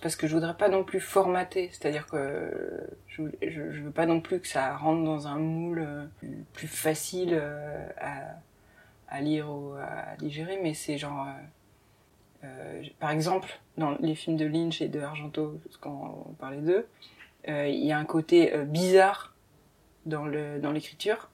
Parce 0.00 0.16
que 0.16 0.26
je 0.26 0.34
voudrais 0.34 0.56
pas 0.56 0.70
non 0.70 0.82
plus 0.82 1.00
formater, 1.00 1.68
c'est-à-dire 1.72 2.06
que 2.06 2.88
je, 3.06 3.22
je, 3.42 3.70
je 3.70 3.82
veux 3.82 3.90
pas 3.90 4.06
non 4.06 4.22
plus 4.22 4.40
que 4.40 4.48
ça 4.48 4.74
rentre 4.76 5.04
dans 5.04 5.26
un 5.26 5.36
moule 5.36 5.84
euh, 5.86 6.06
plus, 6.54 6.68
facile 6.68 7.38
à, 7.98 8.36
à 9.10 9.20
lire 9.20 9.50
ou 9.50 9.74
à 9.74 10.16
digérer, 10.18 10.58
mais 10.62 10.74
c'est 10.74 10.98
genre... 10.98 11.26
euh, 11.26 12.46
euh, 12.46 12.82
par 12.98 13.10
exemple, 13.10 13.60
dans 13.76 13.96
les 14.00 14.14
films 14.14 14.36
de 14.36 14.46
Lynch 14.46 14.80
et 14.80 14.88
de 14.88 15.00
Argento, 15.00 15.60
quand 15.80 16.26
on 16.28 16.32
parlait 16.34 16.62
d'eux, 16.62 16.86
euh, 17.48 17.68
il 17.68 17.84
y 17.84 17.92
a 17.92 17.98
un 17.98 18.04
côté 18.04 18.52
bizarre 18.64 19.34
dans 20.06 20.24
le 20.24 20.58
dans 20.58 20.72
l'écriture 20.72 21.28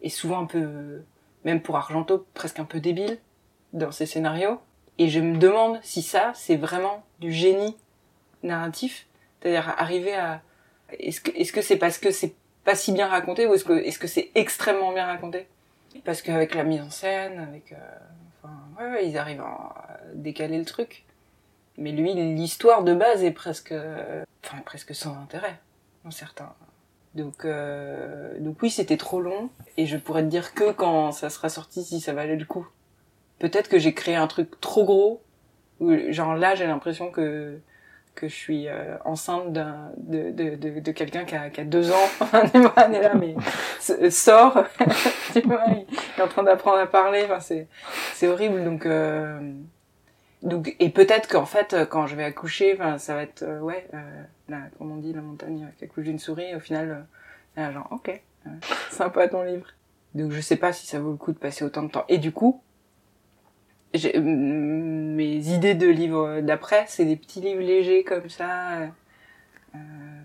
et 0.00 0.08
souvent 0.08 0.40
un 0.40 0.46
peu, 0.46 1.02
même 1.44 1.60
pour 1.60 1.76
Argento, 1.76 2.26
presque 2.32 2.60
un 2.60 2.64
peu 2.64 2.80
débile 2.80 3.18
dans 3.72 3.92
ses 3.92 4.06
scénarios. 4.06 4.58
Et 4.98 5.08
je 5.08 5.20
me 5.20 5.36
demande 5.36 5.78
si 5.82 6.02
ça, 6.02 6.32
c'est 6.34 6.56
vraiment 6.56 7.04
du 7.20 7.30
génie 7.32 7.76
narratif, 8.42 9.06
c'est-à-dire 9.40 9.68
arriver 9.76 10.14
à 10.14 10.42
est-ce 10.98 11.20
que 11.20 11.30
est-ce 11.36 11.52
que 11.52 11.62
c'est 11.62 11.76
parce 11.76 11.98
que 11.98 12.10
c'est 12.10 12.34
pas 12.64 12.74
si 12.74 12.92
bien 12.92 13.06
raconté 13.08 13.46
ou 13.46 13.54
est-ce 13.54 13.64
que 13.64 13.74
est-ce 13.74 13.98
que 13.98 14.06
c'est 14.06 14.30
extrêmement 14.34 14.92
bien 14.92 15.06
raconté? 15.06 15.46
Parce 16.04 16.22
qu'avec 16.22 16.54
la 16.54 16.64
mise 16.64 16.80
en 16.80 16.90
scène, 16.90 17.38
avec 17.38 17.72
euh, 17.72 17.76
enfin 18.42 18.54
ouais, 18.78 18.90
ouais, 18.90 19.08
ils 19.08 19.18
arrivent 19.18 19.40
à 19.40 19.98
décaler 20.14 20.58
le 20.58 20.64
truc. 20.64 21.04
Mais 21.76 21.92
lui, 21.92 22.12
l'histoire 22.14 22.82
de 22.82 22.94
base 22.94 23.22
est 23.22 23.30
presque, 23.30 23.72
euh, 23.72 24.24
enfin 24.44 24.58
presque 24.64 24.94
sans 24.94 25.16
intérêt, 25.16 25.58
dans 26.04 26.10
certains. 26.10 26.52
Donc, 27.14 27.44
euh, 27.44 28.38
donc 28.40 28.60
oui, 28.62 28.70
c'était 28.70 28.96
trop 28.96 29.20
long, 29.20 29.50
et 29.76 29.86
je 29.86 29.96
pourrais 29.96 30.22
te 30.22 30.28
dire 30.28 30.54
que 30.54 30.72
quand 30.72 31.12
ça 31.12 31.30
sera 31.30 31.48
sorti, 31.48 31.84
si 31.84 32.00
ça 32.00 32.12
valait 32.12 32.36
le 32.36 32.44
coup. 32.44 32.66
Peut-être 33.38 33.68
que 33.68 33.78
j'ai 33.78 33.94
créé 33.94 34.16
un 34.16 34.26
truc 34.26 34.60
trop 34.60 34.84
gros, 34.84 35.22
où, 35.80 35.92
genre 36.10 36.34
là, 36.34 36.54
j'ai 36.54 36.66
l'impression 36.66 37.10
que 37.10 37.60
que 38.18 38.28
je 38.28 38.34
suis 38.34 38.68
euh, 38.68 38.96
enceinte 39.04 39.52
d'un 39.52 39.90
de, 39.96 40.30
de, 40.30 40.56
de, 40.56 40.80
de 40.80 40.92
quelqu'un 40.92 41.24
qui 41.24 41.34
a, 41.36 41.50
qui 41.50 41.60
a 41.60 41.64
deux 41.64 41.90
ans. 41.92 42.08
on 42.20 42.92
est 42.92 43.02
là, 43.02 43.14
mais 43.14 43.34
s- 43.80 44.08
sort, 44.16 44.64
tu 45.32 45.40
vois, 45.42 45.62
il 45.68 45.86
est 46.18 46.22
en 46.22 46.28
train 46.28 46.42
d'apprendre 46.42 46.78
à 46.78 46.86
parler. 46.86 47.22
Enfin, 47.24 47.40
c'est 47.40 47.68
c'est 48.14 48.28
horrible. 48.28 48.64
Donc 48.64 48.86
euh, 48.86 49.40
Donc, 50.42 50.76
et 50.78 50.90
peut-être 50.90 51.28
qu'en 51.28 51.46
fait, 51.46 51.74
quand 51.90 52.06
je 52.06 52.14
vais 52.14 52.24
accoucher, 52.24 52.74
enfin, 52.74 52.98
ça 52.98 53.14
va 53.14 53.22
être, 53.22 53.42
euh, 53.42 53.58
ouais, 53.60 53.88
euh, 53.94 53.98
la, 54.48 54.58
comme 54.78 54.92
on 54.92 54.96
dit, 54.96 55.12
la 55.12 55.20
montagne 55.20 55.66
qui 55.78 55.84
accouche 55.84 56.04
d'une 56.04 56.20
souris, 56.20 56.54
au 56.54 56.60
final, 56.60 57.06
euh, 57.58 57.72
genre, 57.72 57.88
ok, 57.90 58.20
euh, 58.46 58.50
sympa 58.90 59.26
ton 59.28 59.42
livre. 59.42 59.66
Donc, 60.14 60.30
je 60.32 60.40
sais 60.40 60.56
pas 60.56 60.72
si 60.72 60.86
ça 60.86 61.00
vaut 61.00 61.10
le 61.10 61.16
coup 61.16 61.32
de 61.32 61.38
passer 61.38 61.64
autant 61.64 61.82
de 61.82 61.90
temps. 61.90 62.04
Et 62.08 62.18
du 62.18 62.30
coup, 62.32 62.62
mes 63.94 65.48
idées 65.48 65.74
de 65.74 65.88
livres 65.88 66.40
d'après, 66.40 66.84
c'est 66.88 67.04
des 67.04 67.16
petits 67.16 67.40
livres 67.40 67.62
légers 67.62 68.04
comme 68.04 68.28
ça, 68.28 68.80
euh, 68.80 68.88
euh, 69.74 69.78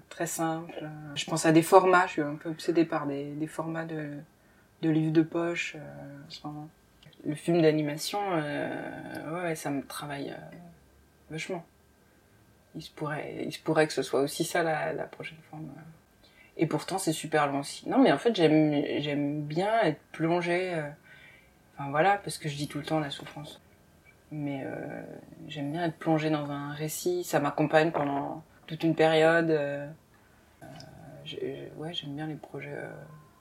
très 0.10 0.28
simples. 0.28 0.84
Je 1.16 1.26
pense 1.26 1.46
à 1.46 1.52
des 1.52 1.62
formats, 1.62 2.06
je 2.08 2.12
suis 2.12 2.22
un 2.22 2.36
peu 2.36 2.50
obsédée 2.50 2.86
par 2.86 3.08
des, 3.08 3.32
des 3.32 3.48
formats 3.48 3.86
de, 3.86 4.10
de 4.82 4.90
livres 4.90 5.14
de 5.14 5.22
poche 5.22 5.76
euh, 5.76 5.80
en 5.80 6.30
ce 6.30 6.46
moment. 6.46 6.70
Le 7.26 7.36
film 7.36 7.62
d'animation, 7.62 8.20
euh, 8.34 9.44
ouais, 9.46 9.56
ça 9.56 9.70
me 9.70 9.82
travaille 9.82 10.32
euh, 10.32 10.56
vachement. 11.30 11.64
Il 12.76 12.82
se, 12.82 12.92
pourrait, 12.92 13.44
il 13.46 13.54
se 13.54 13.60
pourrait 13.60 13.88
que 13.88 13.94
ce 13.94 14.02
soit 14.02 14.20
aussi 14.22 14.44
ça 14.44 14.62
la, 14.64 14.92
la 14.92 15.04
prochaine 15.04 15.38
forme. 15.50 15.70
Et 16.58 16.68
pourtant, 16.68 16.98
c'est 16.98 17.14
super 17.14 17.48
long 17.48 17.60
aussi. 17.60 17.88
Non, 17.88 17.98
mais 17.98 18.12
en 18.12 18.18
fait, 18.18 18.36
j'aime 18.36 19.42
bien 19.42 19.82
être 19.84 20.02
plongée. 20.12 20.84
Enfin 21.78 21.90
voilà, 21.90 22.18
parce 22.18 22.38
que 22.38 22.50
je 22.50 22.56
dis 22.56 22.68
tout 22.68 22.78
le 22.78 22.86
temps 22.86 23.00
la 23.00 23.10
souffrance. 23.10 23.60
Mais 24.32 24.64
euh, 24.66 25.04
j'aime 25.48 25.72
bien 25.72 25.84
être 25.86 25.98
plongée 25.98 26.30
dans 26.30 26.52
un 26.52 26.72
récit. 26.74 27.24
Ça 27.24 27.40
m'accompagne 27.40 27.92
pendant 27.92 28.44
toute 28.68 28.84
une 28.84 28.96
période. 28.96 29.50
euh, 29.50 29.88
euh, 30.64 31.68
ouais, 31.78 31.94
j'aime 31.94 32.16
bien 32.16 32.28
les 32.28 32.36
projets 32.36 32.78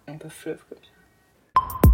un 0.07 0.17
peu 0.17 0.29
fleuve 0.29 0.63
comme 0.69 0.79
ça. 0.79 1.92